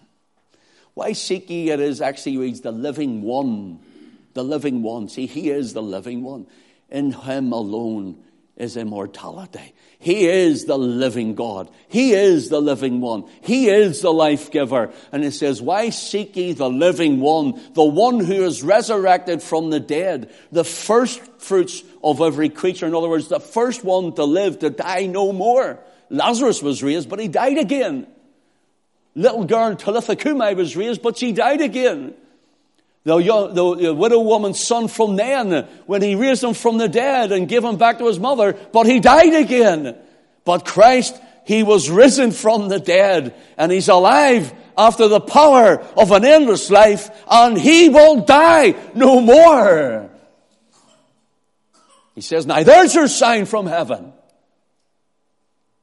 Why 0.93 1.11
seek 1.11 1.49
ye? 1.49 1.71
It 1.71 1.81
is 1.81 2.01
actually 2.01 2.37
reads 2.37 2.61
the 2.61 2.71
living 2.71 3.21
one. 3.21 3.79
The 4.33 4.43
living 4.43 4.81
one. 4.81 5.09
See, 5.09 5.25
he 5.25 5.49
is 5.49 5.73
the 5.73 5.83
living 5.83 6.23
one. 6.23 6.47
In 6.89 7.11
him 7.11 7.51
alone 7.51 8.23
is 8.61 8.77
immortality. 8.77 9.73
He 9.97 10.25
is 10.25 10.65
the 10.65 10.77
living 10.77 11.35
God. 11.35 11.69
He 11.87 12.13
is 12.13 12.49
the 12.49 12.61
living 12.61 13.01
one. 13.01 13.25
He 13.41 13.69
is 13.69 14.01
the 14.01 14.13
life 14.13 14.51
giver. 14.51 14.91
And 15.11 15.23
he 15.23 15.31
says, 15.31 15.61
why 15.61 15.89
seek 15.89 16.35
ye 16.35 16.53
the 16.53 16.69
living 16.69 17.19
one, 17.19 17.59
the 17.73 17.83
one 17.83 18.19
who 18.19 18.43
is 18.45 18.63
resurrected 18.63 19.41
from 19.41 19.69
the 19.69 19.79
dead, 19.79 20.31
the 20.51 20.63
first 20.63 21.19
fruits 21.39 21.83
of 22.03 22.21
every 22.21 22.49
creature. 22.49 22.87
In 22.87 22.95
other 22.95 23.09
words, 23.09 23.27
the 23.27 23.39
first 23.39 23.83
one 23.83 24.13
to 24.13 24.23
live, 24.23 24.59
to 24.59 24.69
die 24.69 25.07
no 25.07 25.31
more. 25.33 25.79
Lazarus 26.09 26.61
was 26.61 26.83
raised, 26.83 27.09
but 27.09 27.19
he 27.19 27.27
died 27.27 27.57
again. 27.57 28.07
Little 29.15 29.45
girl 29.45 29.75
Talitha 29.75 30.15
Cumi 30.15 30.55
was 30.55 30.77
raised, 30.77 31.01
but 31.01 31.17
she 31.17 31.31
died 31.31 31.61
again. 31.61 32.13
The, 33.03 33.17
young, 33.17 33.53
the, 33.55 33.93
widow 33.93 34.19
woman's 34.19 34.59
son 34.59 34.87
from 34.87 35.15
then, 35.15 35.67
when 35.87 36.01
he 36.01 36.15
raised 36.15 36.43
him 36.43 36.53
from 36.53 36.77
the 36.77 36.87
dead 36.87 37.31
and 37.31 37.47
gave 37.47 37.63
him 37.63 37.77
back 37.77 37.97
to 37.97 38.05
his 38.05 38.19
mother, 38.19 38.53
but 38.53 38.85
he 38.85 38.99
died 38.99 39.33
again. 39.33 39.97
But 40.45 40.65
Christ, 40.65 41.19
he 41.45 41.63
was 41.63 41.89
risen 41.89 42.31
from 42.31 42.69
the 42.69 42.79
dead, 42.79 43.35
and 43.57 43.71
he's 43.71 43.89
alive 43.89 44.53
after 44.77 45.07
the 45.07 45.19
power 45.19 45.79
of 45.97 46.11
an 46.11 46.25
endless 46.25 46.69
life, 46.69 47.09
and 47.29 47.57
he 47.57 47.89
will 47.89 48.23
die 48.23 48.75
no 48.93 49.19
more. 49.19 50.09
He 52.13 52.21
says, 52.21 52.45
now 52.45 52.61
there's 52.61 52.93
your 52.93 53.07
sign 53.07 53.45
from 53.45 53.65
heaven. 53.65 54.13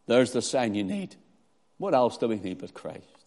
There's 0.07 0.33
the 0.33 0.43
sign 0.43 0.75
you 0.75 0.85
need. 0.85 1.17
What 1.79 1.95
else 1.95 2.19
do 2.19 2.29
we 2.29 2.37
need 2.37 2.59
but 2.59 2.75
Christ? 2.75 3.18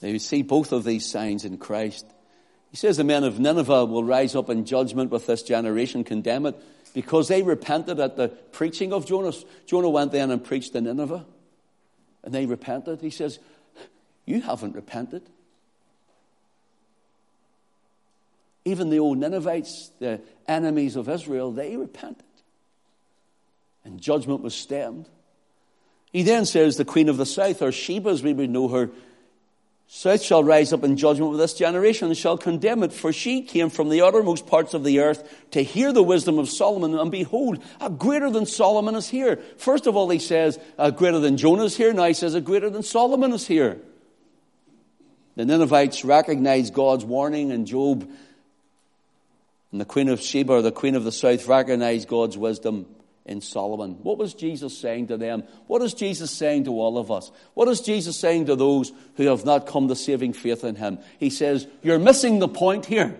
Now 0.00 0.08
you 0.08 0.18
see 0.18 0.42
both 0.42 0.72
of 0.72 0.84
these 0.84 1.06
signs 1.06 1.44
in 1.44 1.58
Christ. 1.58 2.06
He 2.70 2.76
says 2.76 2.96
the 2.96 3.04
men 3.04 3.24
of 3.24 3.40
Nineveh 3.40 3.86
will 3.86 4.04
rise 4.04 4.34
up 4.34 4.50
in 4.50 4.64
judgment 4.64 5.10
with 5.10 5.26
this 5.26 5.42
generation, 5.42 6.04
condemn 6.04 6.46
it, 6.46 6.56
because 6.94 7.28
they 7.28 7.42
repented 7.42 7.98
at 7.98 8.16
the 8.16 8.28
preaching 8.28 8.92
of 8.92 9.06
Jonah. 9.06 9.32
Jonah 9.66 9.88
went 9.88 10.12
then 10.12 10.30
and 10.30 10.44
preached 10.44 10.74
in 10.74 10.84
Nineveh, 10.84 11.24
and 12.22 12.34
they 12.34 12.46
repented. 12.46 13.00
He 13.00 13.10
says, 13.10 13.38
You 14.26 14.40
haven't 14.40 14.76
repented. 14.76 15.22
Even 18.64 18.90
the 18.90 18.98
old 18.98 19.16
Ninevites, 19.16 19.90
the 19.98 20.20
enemies 20.46 20.96
of 20.96 21.08
Israel, 21.08 21.52
they 21.52 21.76
repented. 21.76 22.24
And 23.84 23.98
judgment 23.98 24.42
was 24.42 24.54
stemmed. 24.54 25.08
He 26.12 26.22
then 26.22 26.44
says, 26.44 26.76
The 26.76 26.84
queen 26.84 27.08
of 27.08 27.16
the 27.16 27.24
south, 27.24 27.62
or 27.62 27.72
Sheba 27.72 28.10
as 28.10 28.22
we 28.22 28.34
would 28.34 28.50
know 28.50 28.68
her, 28.68 28.90
South 29.90 30.22
shall 30.22 30.44
rise 30.44 30.74
up 30.74 30.84
in 30.84 30.98
judgment 30.98 31.30
with 31.30 31.40
this 31.40 31.54
generation 31.54 32.08
and 32.08 32.16
shall 32.16 32.36
condemn 32.36 32.82
it, 32.82 32.92
for 32.92 33.10
she 33.10 33.40
came 33.40 33.70
from 33.70 33.88
the 33.88 34.02
uttermost 34.02 34.46
parts 34.46 34.74
of 34.74 34.84
the 34.84 35.00
earth 35.00 35.46
to 35.52 35.62
hear 35.62 35.94
the 35.94 36.02
wisdom 36.02 36.38
of 36.38 36.50
Solomon, 36.50 36.94
and 36.98 37.10
behold, 37.10 37.62
a 37.80 37.88
greater 37.88 38.30
than 38.30 38.44
Solomon 38.44 38.94
is 38.94 39.08
here. 39.08 39.36
First 39.56 39.86
of 39.86 39.96
all, 39.96 40.10
he 40.10 40.18
says, 40.18 40.58
a 40.76 40.92
greater 40.92 41.20
than 41.20 41.38
Jonah 41.38 41.64
is 41.64 41.76
here. 41.76 41.94
Now 41.94 42.04
he 42.04 42.12
says, 42.12 42.34
a 42.34 42.40
greater 42.42 42.68
than 42.68 42.82
Solomon 42.82 43.32
is 43.32 43.46
here. 43.46 43.80
The 45.36 45.46
Ninevites 45.46 46.04
recognized 46.04 46.74
God's 46.74 47.06
warning, 47.06 47.50
and 47.50 47.66
Job 47.66 48.06
and 49.72 49.80
the 49.80 49.86
queen 49.86 50.10
of 50.10 50.20
Sheba, 50.20 50.52
or 50.52 50.62
the 50.62 50.70
queen 50.70 50.96
of 50.96 51.04
the 51.04 51.12
south, 51.12 51.48
recognized 51.48 52.08
God's 52.08 52.36
wisdom 52.36 52.86
in 53.28 53.40
Solomon. 53.40 53.92
What 54.02 54.18
was 54.18 54.34
Jesus 54.34 54.76
saying 54.76 55.08
to 55.08 55.16
them? 55.16 55.44
What 55.66 55.82
is 55.82 55.94
Jesus 55.94 56.30
saying 56.30 56.64
to 56.64 56.72
all 56.72 56.98
of 56.98 57.10
us? 57.10 57.30
What 57.54 57.68
is 57.68 57.80
Jesus 57.80 58.18
saying 58.18 58.46
to 58.46 58.56
those 58.56 58.92
who 59.16 59.24
have 59.26 59.44
not 59.44 59.66
come 59.66 59.88
to 59.88 59.96
saving 59.96 60.32
faith 60.32 60.64
in 60.64 60.74
Him? 60.74 60.98
He 61.18 61.30
says, 61.30 61.66
You're 61.82 61.98
missing 61.98 62.38
the 62.38 62.48
point 62.48 62.86
here. 62.86 63.18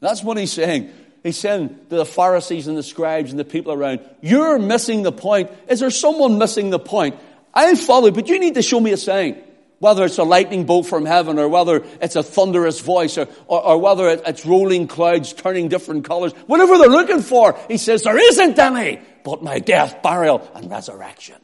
That's 0.00 0.24
what 0.24 0.36
He's 0.36 0.52
saying. 0.52 0.90
He's 1.22 1.38
saying 1.38 1.68
to 1.90 1.96
the 1.96 2.06
Pharisees 2.06 2.66
and 2.66 2.76
the 2.76 2.82
scribes 2.82 3.30
and 3.30 3.38
the 3.38 3.44
people 3.44 3.72
around, 3.72 4.00
You're 4.20 4.58
missing 4.58 5.02
the 5.02 5.12
point. 5.12 5.50
Is 5.68 5.80
there 5.80 5.90
someone 5.90 6.38
missing 6.38 6.70
the 6.70 6.78
point? 6.78 7.16
I'll 7.54 7.76
follow, 7.76 8.10
but 8.10 8.28
you 8.28 8.40
need 8.40 8.54
to 8.54 8.62
show 8.62 8.80
me 8.80 8.92
a 8.92 8.96
sign 8.96 9.42
whether 9.82 10.04
it's 10.04 10.18
a 10.18 10.22
lightning 10.22 10.64
bolt 10.64 10.86
from 10.86 11.04
heaven 11.04 11.40
or 11.40 11.48
whether 11.48 11.84
it's 12.00 12.14
a 12.14 12.22
thunderous 12.22 12.78
voice 12.78 13.18
or, 13.18 13.26
or, 13.48 13.60
or, 13.60 13.78
whether 13.78 14.08
it's 14.10 14.46
rolling 14.46 14.86
clouds 14.86 15.32
turning 15.32 15.66
different 15.66 16.04
colors, 16.04 16.32
whatever 16.46 16.78
they're 16.78 16.86
looking 16.86 17.20
for, 17.20 17.58
he 17.66 17.76
says, 17.76 18.04
there 18.04 18.16
isn't 18.16 18.56
any 18.60 19.00
but 19.24 19.42
my 19.42 19.58
death, 19.58 20.00
burial, 20.00 20.48
and 20.54 20.70
resurrection. 20.70 21.34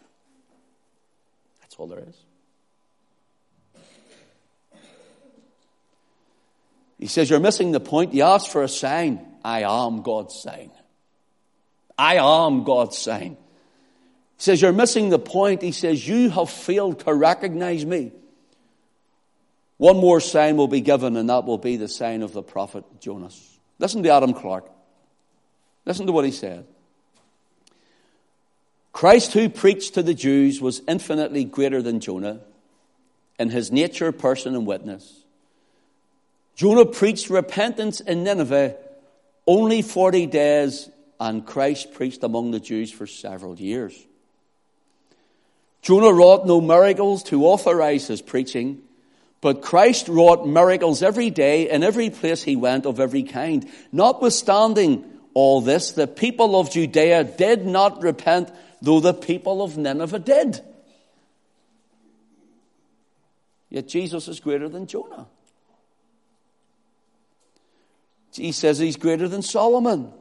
That's 1.62 1.74
all 1.78 1.88
there 1.88 2.04
is. 2.06 2.16
He 7.00 7.08
says, 7.08 7.28
you're 7.28 7.40
missing 7.40 7.72
the 7.72 7.80
point. 7.80 8.14
You 8.14 8.22
asked 8.22 8.52
for 8.52 8.62
a 8.62 8.68
sign. 8.68 9.18
I 9.44 9.62
am 9.62 10.02
God's 10.02 10.40
sign. 10.40 10.70
I 11.98 12.18
am 12.18 12.62
God's 12.62 12.96
sign. 12.96 13.36
He 14.36 14.44
says, 14.44 14.62
You're 14.62 14.72
missing 14.72 15.08
the 15.08 15.18
point. 15.18 15.62
He 15.62 15.72
says, 15.72 16.06
You 16.06 16.30
have 16.30 16.48
failed 16.48 17.00
to 17.00 17.12
recognize 17.12 17.84
me. 17.84 18.12
One 19.78 19.96
more 19.96 20.20
sign 20.20 20.56
will 20.56 20.68
be 20.68 20.80
given, 20.80 21.16
and 21.16 21.30
that 21.30 21.44
will 21.44 21.58
be 21.58 21.76
the 21.76 21.88
sign 21.88 22.22
of 22.22 22.32
the 22.32 22.42
prophet 22.42 22.84
Jonas. 23.00 23.58
Listen 23.78 24.02
to 24.02 24.10
Adam 24.10 24.34
Clarke. 24.34 24.68
Listen 25.86 26.06
to 26.06 26.12
what 26.12 26.24
he 26.24 26.32
said. 26.32 26.66
Christ, 28.92 29.32
who 29.32 29.48
preached 29.48 29.94
to 29.94 30.02
the 30.02 30.14
Jews, 30.14 30.60
was 30.60 30.82
infinitely 30.88 31.44
greater 31.44 31.80
than 31.80 32.00
Jonah 32.00 32.40
in 33.38 33.50
his 33.50 33.70
nature, 33.70 34.10
person, 34.10 34.56
and 34.56 34.66
witness. 34.66 35.22
Jonah 36.56 36.84
preached 36.84 37.30
repentance 37.30 38.00
in 38.00 38.24
Nineveh 38.24 38.74
only 39.46 39.80
40 39.82 40.26
days, 40.26 40.90
and 41.20 41.46
Christ 41.46 41.94
preached 41.94 42.24
among 42.24 42.50
the 42.50 42.58
Jews 42.58 42.90
for 42.90 43.06
several 43.06 43.56
years. 43.56 43.96
Jonah 45.80 46.12
wrought 46.12 46.46
no 46.46 46.60
miracles 46.60 47.22
to 47.24 47.46
authorize 47.46 48.08
his 48.08 48.20
preaching, 48.20 48.82
but 49.40 49.62
Christ 49.62 50.08
wrought 50.08 50.46
miracles 50.46 51.02
every 51.02 51.30
day 51.30 51.70
in 51.70 51.82
every 51.82 52.10
place 52.10 52.42
he 52.42 52.56
went 52.56 52.86
of 52.86 52.98
every 52.98 53.22
kind. 53.22 53.68
Notwithstanding 53.92 55.04
all 55.34 55.60
this, 55.60 55.92
the 55.92 56.06
people 56.08 56.58
of 56.58 56.70
Judea 56.70 57.24
did 57.24 57.64
not 57.64 58.02
repent, 58.02 58.50
though 58.82 59.00
the 59.00 59.14
people 59.14 59.62
of 59.62 59.76
Nineveh 59.76 60.18
did. 60.18 60.60
Yet 63.70 63.86
Jesus 63.86 64.26
is 64.28 64.40
greater 64.40 64.68
than 64.68 64.86
Jonah. 64.86 65.26
He 68.32 68.52
says 68.52 68.78
he's 68.78 68.96
greater 68.96 69.28
than 69.28 69.42
Solomon. 69.42 70.12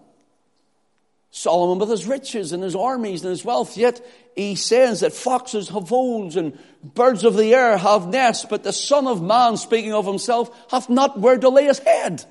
Solomon 1.31 1.79
with 1.79 1.89
his 1.89 2.07
riches 2.07 2.51
and 2.51 2.63
his 2.63 2.75
armies 2.75 3.21
and 3.23 3.29
his 3.29 3.45
wealth, 3.45 3.77
yet 3.77 4.03
he 4.35 4.55
says 4.55 5.01
that 5.01 5.13
foxes 5.13 5.69
have 5.69 5.89
holes 5.89 6.35
and 6.35 6.57
birds 6.83 7.23
of 7.23 7.35
the 7.35 7.53
air 7.53 7.77
have 7.77 8.07
nests, 8.07 8.45
but 8.49 8.63
the 8.63 8.73
Son 8.73 9.07
of 9.07 9.21
Man, 9.21 9.57
speaking 9.57 9.93
of 9.93 10.05
himself, 10.05 10.49
hath 10.71 10.89
not 10.89 11.19
where 11.19 11.37
to 11.37 11.49
lay 11.49 11.65
his 11.65 11.79
head. 11.79 12.23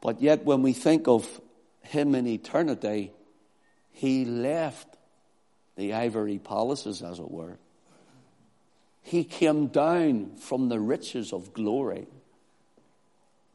But 0.00 0.20
yet, 0.20 0.44
when 0.44 0.62
we 0.62 0.72
think 0.72 1.08
of 1.08 1.40
him 1.82 2.14
in 2.14 2.26
eternity, 2.26 3.12
he 3.90 4.24
left 4.24 4.86
the 5.76 5.94
ivory 5.94 6.38
palaces, 6.38 7.02
as 7.02 7.18
it 7.18 7.30
were. 7.30 7.58
He 9.02 9.24
came 9.24 9.68
down 9.68 10.36
from 10.36 10.68
the 10.68 10.78
riches 10.78 11.32
of 11.32 11.52
glory 11.52 12.06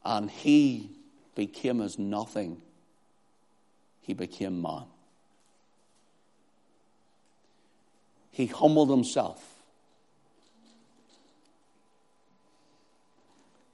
and 0.04 0.30
he 0.30 0.90
became 1.36 1.82
as 1.82 2.00
nothing. 2.00 2.62
He 4.02 4.14
became 4.14 4.62
man. 4.62 4.86
He 8.32 8.48
humbled 8.48 8.90
himself. 8.90 9.44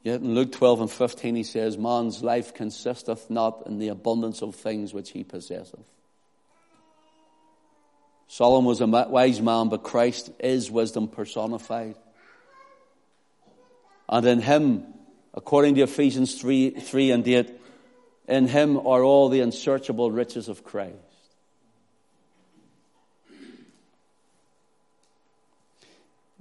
Yet 0.03 0.21
in 0.21 0.35
Luke 0.35 0.53
12 0.53 0.81
and 0.81 0.91
15 0.91 1.35
he 1.35 1.43
says, 1.43 1.77
Man's 1.77 2.23
life 2.23 2.53
consisteth 2.53 3.29
not 3.29 3.63
in 3.65 3.77
the 3.77 3.89
abundance 3.89 4.41
of 4.41 4.55
things 4.55 4.93
which 4.93 5.11
he 5.11 5.23
possesseth. 5.23 5.83
Solomon 8.27 8.65
was 8.65 8.81
a 8.81 8.87
wise 8.87 9.41
man, 9.41 9.69
but 9.69 9.83
Christ 9.83 10.31
is 10.39 10.69
wisdom 10.69 11.07
personified. 11.07 11.95
And 14.09 14.25
in 14.25 14.41
him, 14.41 14.85
according 15.37 15.75
to 15.75 15.83
Ephesians 15.83 16.41
3, 16.41 16.71
3 16.71 17.11
and 17.11 17.27
8, 17.27 17.61
in 18.27 18.47
him 18.47 18.75
are 18.75 19.03
all 19.03 19.29
the 19.29 19.41
unsearchable 19.41 20.11
riches 20.11 20.49
of 20.49 20.63
Christ. 20.63 20.95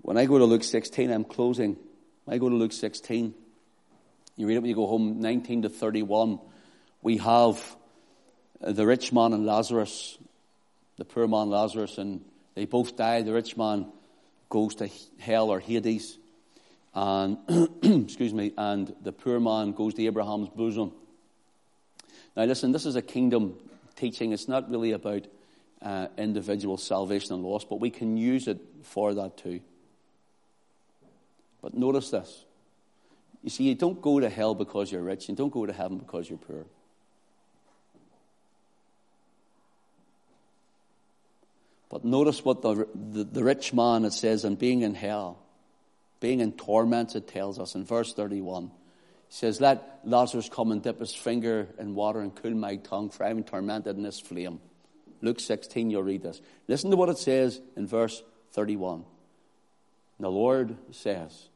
When 0.01 0.17
I 0.17 0.25
go 0.25 0.39
to 0.39 0.47
Luke 0.47 0.65
16, 0.65 1.11
I'm 1.11 1.25
closing. 1.25 1.77
When 2.25 2.35
I 2.35 2.39
go 2.39 2.49
to 2.49 2.55
Luke 2.55 2.73
16. 2.73 3.35
You 4.37 4.47
read 4.47 4.57
it 4.57 4.61
when 4.61 4.71
you 4.71 4.75
go 4.75 4.87
home, 4.87 5.21
19 5.21 5.63
to 5.63 5.69
31. 5.69 6.39
We 7.03 7.19
have 7.19 7.77
the 8.61 8.87
rich 8.87 9.13
man 9.13 9.35
and 9.35 9.45
Lazarus, 9.45 10.17
the 10.97 11.05
poor 11.05 11.29
man 11.29 11.51
Lazarus, 11.51 11.99
and 11.99 12.25
they 12.55 12.65
both 12.65 12.97
die. 12.97 13.21
The 13.23 13.33
rich 13.35 13.59
man 13.59 13.93
goes 14.49 14.77
to 14.77 14.89
hell 15.19 15.51
or 15.51 15.61
Hades, 15.61 16.17
and 16.97 17.37
excuse 17.83 18.33
me, 18.33 18.53
and 18.57 18.93
the 19.03 19.13
poor 19.13 19.39
man 19.39 19.73
goes 19.73 19.93
to 19.95 20.07
Abraham's 20.07 20.49
bosom. 20.49 20.93
Now, 22.35 22.45
listen, 22.45 22.73
this 22.73 22.87
is 22.87 22.97
a 22.97 23.03
kingdom 23.03 23.55
teaching. 23.97 24.33
It's 24.33 24.49
not 24.49 24.71
really 24.71 24.93
about 24.93 25.27
uh, 25.83 26.09
individual 26.17 26.79
salvation 26.79 27.35
and 27.35 27.45
loss, 27.45 27.65
but 27.65 27.81
we 27.81 27.91
can 27.91 28.17
use 28.17 28.49
it 28.49 28.59
for 28.83 29.13
that 29.13 29.37
too. 29.37 29.61
But 31.61 31.75
notice 31.75 32.11
this. 32.11 32.45
You 33.43 33.51
see, 33.51 33.65
you 33.65 33.75
don't 33.75 34.01
go 34.01 34.19
to 34.19 34.31
hell 34.31 34.55
because 34.55 34.91
you're 34.91 35.03
rich, 35.03 35.29
you 35.29 35.35
don't 35.35 35.53
go 35.53 35.67
to 35.67 35.73
heaven 35.75 35.99
because 35.99 36.31
you're 36.31 36.39
poor. 36.39 36.65
But 41.91 42.05
notice 42.05 42.45
what 42.45 42.63
the, 42.63 42.89
the, 42.95 43.25
the, 43.25 43.45
rich 43.45 43.73
man, 43.73 44.05
it 44.05 44.13
says, 44.13 44.45
and 44.45 44.59
being 44.59 44.83
in 44.83 44.95
hell, 44.95 45.39
being 46.21 46.41
in 46.41 46.53
torments, 46.53 47.15
it 47.15 47.29
tells 47.29 47.59
us 47.59 47.75
in 47.75 47.85
verse 47.85 48.13
31. 48.15 48.65
He 48.65 48.71
says, 49.29 49.61
Let 49.61 50.01
Lazarus 50.05 50.49
come 50.49 50.73
and 50.73 50.83
dip 50.83 51.01
his 51.01 51.15
finger 51.15 51.69
in 51.79 51.95
water 51.95 52.21
and 52.21 52.35
cool 52.35 52.55
my 52.55 52.77
tongue, 52.77 53.11
for 53.11 53.25
I 53.25 53.31
am 53.31 53.43
tormented 53.45 53.97
in 53.97 54.03
this 54.03 54.21
flame. 54.21 54.61
Luke 55.21 55.41
16, 55.41 55.91
you'll 55.91 56.03
read 56.03 56.23
this. 56.23 56.41
Listen 56.69 56.91
to 56.91 56.97
what 56.97 57.09
it 57.09 57.19
says 57.19 57.61
in 57.77 57.87
verse 57.87 58.23
31. 58.53 59.05
The 60.21 60.31
Lord 60.31 60.77
says, 60.93 61.49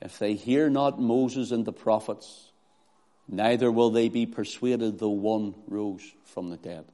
If 0.00 0.18
they 0.18 0.34
hear 0.34 0.68
not 0.68 1.00
Moses 1.00 1.50
and 1.50 1.64
the 1.64 1.72
prophets, 1.72 2.50
neither 3.26 3.70
will 3.70 3.90
they 3.90 4.08
be 4.08 4.26
persuaded 4.26 4.98
though 4.98 5.08
one 5.08 5.54
rose 5.66 6.02
from 6.24 6.50
the 6.50 6.56
dead. 6.56 6.84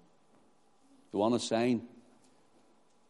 You 1.12 1.18
want 1.18 1.34
a 1.34 1.40
sign? 1.40 1.82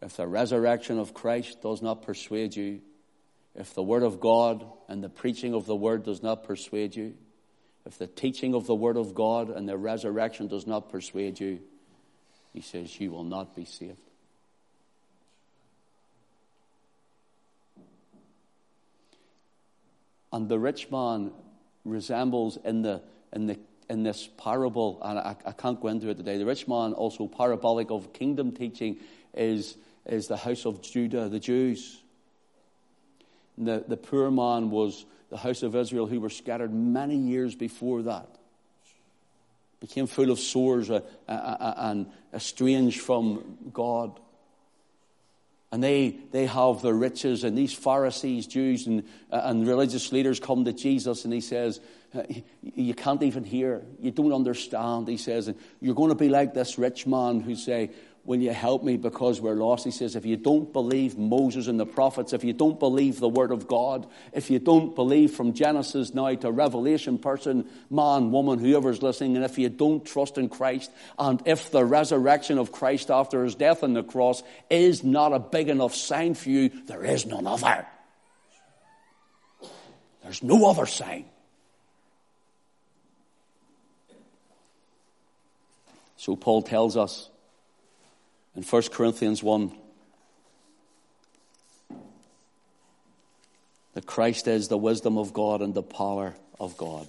If 0.00 0.16
the 0.16 0.26
resurrection 0.26 0.98
of 0.98 1.14
Christ 1.14 1.62
does 1.62 1.80
not 1.80 2.02
persuade 2.02 2.54
you, 2.54 2.82
if 3.54 3.74
the 3.74 3.82
Word 3.82 4.02
of 4.02 4.20
God 4.20 4.64
and 4.88 5.02
the 5.02 5.08
preaching 5.08 5.54
of 5.54 5.66
the 5.66 5.76
Word 5.76 6.04
does 6.04 6.22
not 6.22 6.44
persuade 6.44 6.96
you, 6.96 7.14
if 7.86 7.98
the 7.98 8.06
teaching 8.06 8.54
of 8.54 8.66
the 8.66 8.74
Word 8.74 8.96
of 8.96 9.14
God 9.14 9.50
and 9.50 9.68
the 9.68 9.76
resurrection 9.76 10.48
does 10.48 10.66
not 10.66 10.90
persuade 10.90 11.38
you, 11.38 11.60
he 12.52 12.60
says, 12.60 12.98
you 13.00 13.10
will 13.10 13.24
not 13.24 13.54
be 13.54 13.64
saved. 13.64 13.98
And 20.32 20.48
the 20.48 20.58
rich 20.58 20.90
man 20.90 21.30
resembles 21.84 22.58
in, 22.64 22.82
the, 22.82 23.02
in, 23.32 23.46
the, 23.46 23.58
in 23.88 24.02
this 24.02 24.28
parable, 24.36 24.98
and 25.02 25.18
I, 25.18 25.36
I 25.46 25.52
can't 25.52 25.80
go 25.80 25.88
into 25.88 26.08
it 26.08 26.16
today, 26.16 26.38
the 26.38 26.46
rich 26.46 26.66
man, 26.66 26.92
also 26.92 27.28
parabolic 27.28 27.90
of 27.90 28.12
kingdom 28.12 28.50
teaching, 28.50 28.98
is, 29.32 29.76
is 30.06 30.26
the 30.26 30.36
house 30.36 30.66
of 30.66 30.82
Judah, 30.82 31.28
the 31.28 31.38
Jews. 31.38 32.00
The, 33.56 33.84
the 33.86 33.96
poor 33.96 34.30
man 34.30 34.70
was 34.70 35.04
the 35.30 35.36
house 35.36 35.62
of 35.62 35.74
Israel 35.74 36.06
who 36.06 36.20
were 36.20 36.30
scattered 36.30 36.72
many 36.72 37.16
years 37.16 37.54
before 37.54 38.02
that. 38.02 38.28
Became 39.80 40.06
full 40.06 40.30
of 40.30 40.38
sores 40.38 40.90
uh, 40.90 41.00
uh, 41.28 41.32
uh, 41.32 41.74
and 41.76 42.06
estranged 42.32 43.00
from 43.00 43.58
God. 43.72 44.18
And 45.70 45.82
they, 45.82 46.16
they 46.30 46.46
have 46.46 46.82
their 46.82 46.94
riches, 46.94 47.42
and 47.42 47.58
these 47.58 47.74
Pharisees, 47.74 48.46
Jews, 48.46 48.86
and, 48.86 49.02
and 49.30 49.66
religious 49.66 50.12
leaders 50.12 50.38
come 50.38 50.64
to 50.66 50.72
Jesus, 50.72 51.24
and 51.24 51.34
he 51.34 51.40
says, 51.40 51.80
You 52.62 52.94
can't 52.94 53.24
even 53.24 53.42
hear. 53.42 53.82
You 53.98 54.12
don't 54.12 54.32
understand. 54.32 55.08
He 55.08 55.16
says, 55.16 55.52
You're 55.80 55.96
going 55.96 56.10
to 56.10 56.14
be 56.14 56.28
like 56.28 56.54
this 56.54 56.78
rich 56.78 57.08
man 57.08 57.40
who 57.40 57.56
say, 57.56 57.90
Will 58.26 58.40
you 58.40 58.54
help 58.54 58.82
me 58.82 58.96
because 58.96 59.38
we're 59.38 59.54
lost? 59.54 59.84
He 59.84 59.90
says, 59.90 60.16
If 60.16 60.24
you 60.24 60.38
don't 60.38 60.72
believe 60.72 61.18
Moses 61.18 61.66
and 61.66 61.78
the 61.78 61.84
prophets, 61.84 62.32
if 62.32 62.42
you 62.42 62.54
don't 62.54 62.80
believe 62.80 63.20
the 63.20 63.28
Word 63.28 63.50
of 63.50 63.68
God, 63.68 64.06
if 64.32 64.50
you 64.50 64.58
don't 64.58 64.94
believe 64.94 65.32
from 65.32 65.52
Genesis 65.52 66.14
now 66.14 66.34
to 66.34 66.50
Revelation, 66.50 67.18
person, 67.18 67.68
man, 67.90 68.30
woman, 68.30 68.58
whoever's 68.58 69.02
listening, 69.02 69.36
and 69.36 69.44
if 69.44 69.58
you 69.58 69.68
don't 69.68 70.06
trust 70.06 70.38
in 70.38 70.48
Christ, 70.48 70.90
and 71.18 71.42
if 71.44 71.70
the 71.70 71.84
resurrection 71.84 72.56
of 72.56 72.72
Christ 72.72 73.10
after 73.10 73.44
his 73.44 73.56
death 73.56 73.84
on 73.84 73.92
the 73.92 74.02
cross 74.02 74.42
is 74.70 75.04
not 75.04 75.34
a 75.34 75.38
big 75.38 75.68
enough 75.68 75.94
sign 75.94 76.32
for 76.34 76.48
you, 76.48 76.70
there 76.86 77.04
is 77.04 77.26
none 77.26 77.46
other. 77.46 77.86
There's 80.22 80.42
no 80.42 80.70
other 80.70 80.86
sign. 80.86 81.26
So 86.16 86.36
Paul 86.36 86.62
tells 86.62 86.96
us 86.96 87.28
in 88.56 88.62
1 88.62 88.82
Corinthians 88.90 89.42
1 89.42 89.72
that 93.94 94.06
Christ 94.06 94.48
is 94.48 94.68
the 94.68 94.78
wisdom 94.78 95.18
of 95.18 95.32
God 95.32 95.62
and 95.62 95.72
the 95.72 95.82
power 95.82 96.34
of 96.60 96.76
God. 96.76 97.06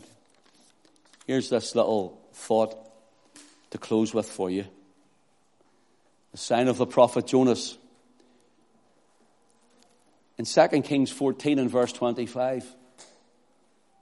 Here's 1.28 1.50
this 1.50 1.76
little 1.76 2.22
thought 2.34 2.76
to 3.72 3.78
close 3.78 4.14
with 4.14 4.28
for 4.28 4.50
you. 4.50 4.66
The 6.32 6.38
sign 6.38 6.68
of 6.68 6.78
the 6.78 6.86
prophet 6.86 7.28
Jonas. 7.28 7.78
In 10.38 10.46
2 10.46 10.82
Kings 10.82 11.12
14 11.12 11.60
and 11.60 11.70
verse 11.70 11.94
25, 11.94 12.66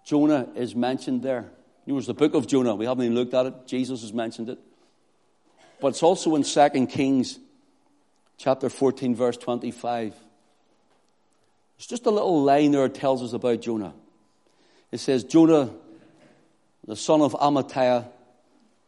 Jonah 0.05 0.49
is 0.55 0.75
mentioned 0.75 1.21
there. 1.21 1.51
It 1.85 1.93
was 1.93 2.07
the 2.07 2.13
book 2.13 2.33
of 2.33 2.47
Jonah. 2.47 2.75
We 2.75 2.85
haven't 2.85 3.05
even 3.05 3.15
looked 3.15 3.33
at 3.33 3.45
it. 3.45 3.53
Jesus 3.67 4.01
has 4.01 4.13
mentioned 4.13 4.49
it. 4.49 4.59
But 5.81 5.89
it's 5.89 6.03
also 6.03 6.35
in 6.35 6.43
2 6.43 6.87
Kings 6.87 7.39
chapter 8.37 8.69
14, 8.69 9.15
verse 9.15 9.37
25. 9.37 10.13
It's 11.77 11.87
just 11.87 12.05
a 12.05 12.11
little 12.11 12.43
line 12.43 12.71
there 12.71 12.87
that 12.87 12.95
tells 12.95 13.21
us 13.21 13.33
about 13.33 13.61
Jonah. 13.61 13.93
It 14.91 14.99
says, 14.99 15.23
Jonah, 15.23 15.71
the 16.87 16.95
son 16.95 17.21
of 17.21 17.33
Amittai, 17.33 18.05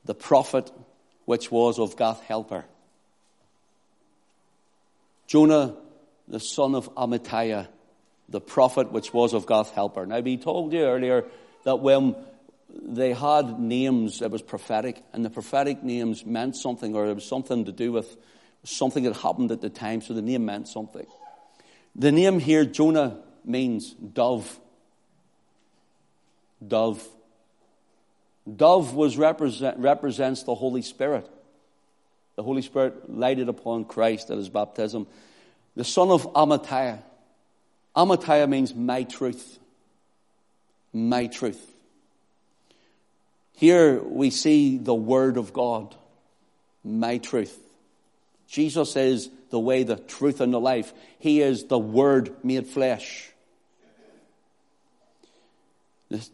the 0.06 0.16
prophet, 0.16 0.72
which 1.26 1.52
was 1.52 1.80
of 1.80 1.98
Gath 1.98 2.22
Hepher. 2.28 2.64
Jonah, 5.28 5.76
the 6.28 6.40
son 6.40 6.76
of 6.76 6.94
Amittai, 6.96 7.68
the 8.30 8.42
prophet, 8.42 8.92
which 8.92 9.14
was 9.14 9.34
of 9.34 9.48
Gath 9.48 9.74
Hepher. 9.74 10.08
Now, 10.08 10.20
we 10.20 10.38
told 10.38 10.74
you 10.74 10.82
earlier 10.82 11.26
that 11.64 11.78
when 11.78 12.16
they 12.70 13.14
had 13.14 13.60
names 13.60 14.20
that 14.20 14.32
was 14.32 14.42
prophetic, 14.42 15.04
and 15.14 15.24
the 15.24 15.30
prophetic 15.30 15.84
names 15.84 16.26
meant 16.26 16.56
something, 16.56 16.96
or 16.96 17.08
it 17.08 17.14
was 17.14 17.26
something 17.26 17.66
to 17.66 17.72
do 17.72 17.92
with 17.92 18.18
something 18.64 19.04
that 19.04 19.16
happened 19.18 19.52
at 19.52 19.62
the 19.62 19.70
time, 19.70 20.02
so 20.02 20.14
the 20.14 20.22
name 20.22 20.46
meant 20.46 20.68
something. 20.68 21.06
The 21.96 22.12
name 22.12 22.40
here, 22.40 22.66
Jonah, 22.66 23.18
means 23.44 23.94
dove. 23.94 24.60
Dove. 26.66 27.08
Dove 28.54 28.94
was 28.94 29.18
represent, 29.18 29.78
represents 29.78 30.44
the 30.44 30.56
Holy 30.56 30.82
Spirit. 30.82 31.30
The 32.36 32.44
Holy 32.44 32.62
Spirit 32.62 33.10
lighted 33.10 33.50
upon 33.50 33.86
Christ 33.86 34.30
at 34.30 34.38
his 34.38 34.50
baptism. 34.50 35.08
The 35.76 35.84
son 35.84 36.10
of 36.10 36.32
Amittai. 36.34 37.00
Amittai 37.96 38.50
means 38.50 38.76
my 38.76 39.04
truth. 39.04 39.60
My 40.92 41.28
truth. 41.28 41.75
Here 43.56 44.02
we 44.02 44.30
see 44.30 44.78
the 44.78 44.94
Word 44.94 45.38
of 45.38 45.54
God, 45.54 45.96
my 46.84 47.18
truth. 47.18 47.58
Jesus 48.48 48.96
is 48.96 49.30
the 49.50 49.60
way, 49.60 49.84
the 49.84 49.96
truth, 49.96 50.42
and 50.42 50.54
the 50.54 50.60
life. 50.60 50.94
He 51.20 51.42
is 51.42 51.66
the 51.66 51.80
Word 51.80 52.36
made 52.44 52.68
flesh. 52.68 53.32
The, 56.10 56.28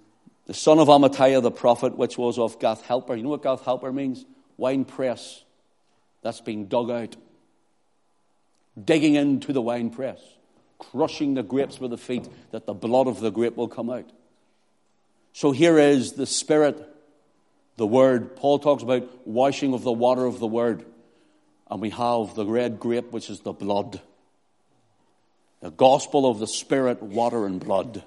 the 0.47 0.53
son 0.53 0.79
of 0.79 0.87
Amittai, 0.87 1.41
the 1.41 1.51
prophet, 1.51 1.97
which 1.97 2.17
was 2.17 2.37
of 2.37 2.59
Gath 2.59 2.83
Hepher. 2.83 3.15
You 3.15 3.23
know 3.23 3.29
what 3.29 3.43
Gath 3.43 3.63
Hepher 3.63 3.93
means? 3.93 4.25
Wine 4.57 4.85
press 4.85 5.43
that's 6.21 6.41
been 6.41 6.67
dug 6.67 6.89
out. 6.89 7.15
Digging 8.81 9.15
into 9.15 9.53
the 9.53 9.61
wine 9.61 9.89
press, 9.89 10.19
crushing 10.79 11.33
the 11.33 11.43
grapes 11.43 11.79
with 11.79 11.91
the 11.91 11.97
feet 11.97 12.27
that 12.51 12.65
the 12.65 12.73
blood 12.73 13.07
of 13.07 13.19
the 13.19 13.31
grape 13.31 13.55
will 13.55 13.67
come 13.67 13.89
out. 13.89 14.09
So 15.33 15.51
here 15.51 15.77
is 15.77 16.13
the 16.13 16.25
Spirit, 16.25 16.87
the 17.77 17.87
Word. 17.87 18.35
Paul 18.35 18.59
talks 18.59 18.83
about 18.83 19.27
washing 19.27 19.73
of 19.73 19.83
the 19.83 19.91
water 19.91 20.25
of 20.25 20.39
the 20.39 20.47
Word. 20.47 20.85
And 21.69 21.81
we 21.81 21.89
have 21.91 22.35
the 22.35 22.45
red 22.45 22.79
grape, 22.79 23.11
which 23.11 23.29
is 23.29 23.39
the 23.39 23.53
blood. 23.53 24.01
The 25.61 25.71
gospel 25.71 26.29
of 26.29 26.39
the 26.39 26.47
Spirit, 26.47 27.01
water 27.01 27.45
and 27.45 27.59
blood. 27.59 28.03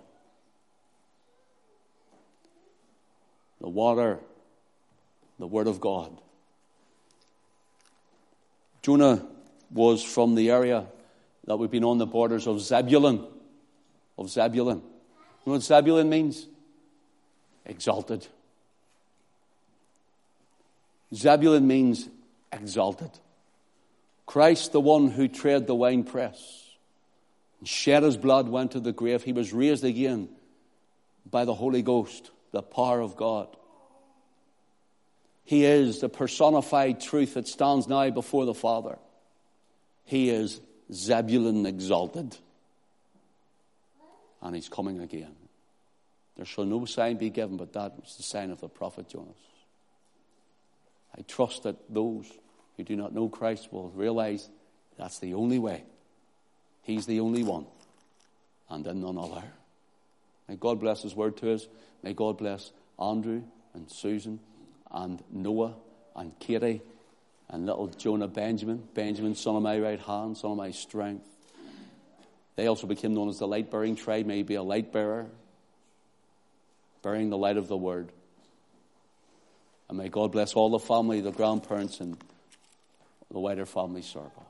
The 3.60 3.68
water, 3.68 4.18
the 5.38 5.46
Word 5.46 5.66
of 5.66 5.80
God. 5.80 6.20
Jonah 8.82 9.24
was 9.70 10.04
from 10.04 10.34
the 10.34 10.50
area 10.50 10.86
that 11.46 11.56
we've 11.56 11.70
been 11.70 11.84
on 11.84 11.96
the 11.96 12.06
borders 12.06 12.46
of 12.46 12.60
Zebulun. 12.60 13.26
Of 14.18 14.28
Zebulun. 14.28 14.76
You 14.76 14.82
know 15.46 15.52
what 15.54 15.62
Zebulun 15.62 16.08
means? 16.08 16.46
Exalted. 17.64 18.26
Zebulun 21.14 21.66
means 21.66 22.08
exalted. 22.52 23.10
Christ, 24.26 24.72
the 24.72 24.80
one 24.80 25.08
who 25.08 25.28
tread 25.28 25.66
the 25.66 25.74
winepress, 25.74 26.62
shed 27.62 28.02
his 28.02 28.16
blood, 28.16 28.48
went 28.48 28.72
to 28.72 28.80
the 28.80 28.92
grave. 28.92 29.22
He 29.22 29.32
was 29.32 29.52
raised 29.52 29.84
again 29.84 30.28
by 31.30 31.44
the 31.44 31.54
Holy 31.54 31.82
Ghost, 31.82 32.30
the 32.52 32.62
power 32.62 33.00
of 33.00 33.16
God. 33.16 33.48
He 35.44 35.64
is 35.64 36.00
the 36.00 36.08
personified 36.08 37.00
truth 37.00 37.34
that 37.34 37.46
stands 37.46 37.86
now 37.86 38.08
before 38.10 38.46
the 38.46 38.54
Father. 38.54 38.98
He 40.04 40.30
is 40.30 40.60
Zebulun 40.92 41.66
exalted. 41.66 42.36
And 44.42 44.54
he's 44.54 44.68
coming 44.68 45.00
again. 45.00 45.34
There 46.36 46.44
shall 46.44 46.64
no 46.64 46.84
sign 46.86 47.16
be 47.16 47.30
given, 47.30 47.56
but 47.56 47.72
that 47.74 47.98
was 48.00 48.16
the 48.16 48.22
sign 48.22 48.50
of 48.50 48.60
the 48.60 48.68
prophet 48.68 49.08
Jonas. 49.08 49.36
I 51.16 51.22
trust 51.22 51.62
that 51.62 51.76
those 51.92 52.30
who 52.76 52.84
do 52.84 52.96
not 52.96 53.14
know 53.14 53.28
Christ 53.28 53.72
will 53.72 53.90
realize 53.90 54.48
that's 54.98 55.18
the 55.18 55.34
only 55.34 55.58
way. 55.58 55.84
He's 56.82 57.06
the 57.06 57.20
only 57.20 57.42
one, 57.42 57.66
and 58.68 58.84
none 58.84 59.18
other. 59.18 59.44
May 60.48 60.56
God 60.56 60.80
bless 60.80 61.02
His 61.02 61.14
word 61.14 61.36
to 61.38 61.54
us. 61.54 61.66
May 62.02 62.12
God 62.12 62.38
bless 62.38 62.72
Andrew 62.98 63.42
and 63.74 63.90
Susan 63.90 64.40
and 64.90 65.22
Noah 65.30 65.74
and 66.14 66.38
Katie 66.38 66.82
and 67.48 67.66
little 67.66 67.88
Jonah 67.88 68.28
Benjamin, 68.28 68.82
Benjamin, 68.94 69.34
son 69.34 69.56
of 69.56 69.62
my 69.62 69.78
right 69.78 70.00
hand, 70.00 70.36
son 70.36 70.52
of 70.52 70.56
my 70.56 70.70
strength. 70.70 71.26
They 72.56 72.66
also 72.66 72.86
became 72.86 73.14
known 73.14 73.28
as 73.28 73.38
the 73.38 73.48
light 73.48 73.70
bearing 73.70 73.96
tribe, 73.96 74.26
maybe 74.26 74.54
a 74.54 74.62
light 74.62 74.92
bearer, 74.92 75.26
bearing 77.02 77.30
the 77.30 77.38
light 77.38 77.56
of 77.56 77.68
the 77.68 77.76
word. 77.76 78.12
And 79.94 80.02
may 80.02 80.08
God 80.08 80.32
bless 80.32 80.54
all 80.54 80.70
the 80.70 80.80
family, 80.80 81.20
the 81.20 81.30
grandparents, 81.30 82.00
and 82.00 82.16
the 83.30 83.38
wider 83.38 83.64
family 83.64 84.02
circle. 84.02 84.44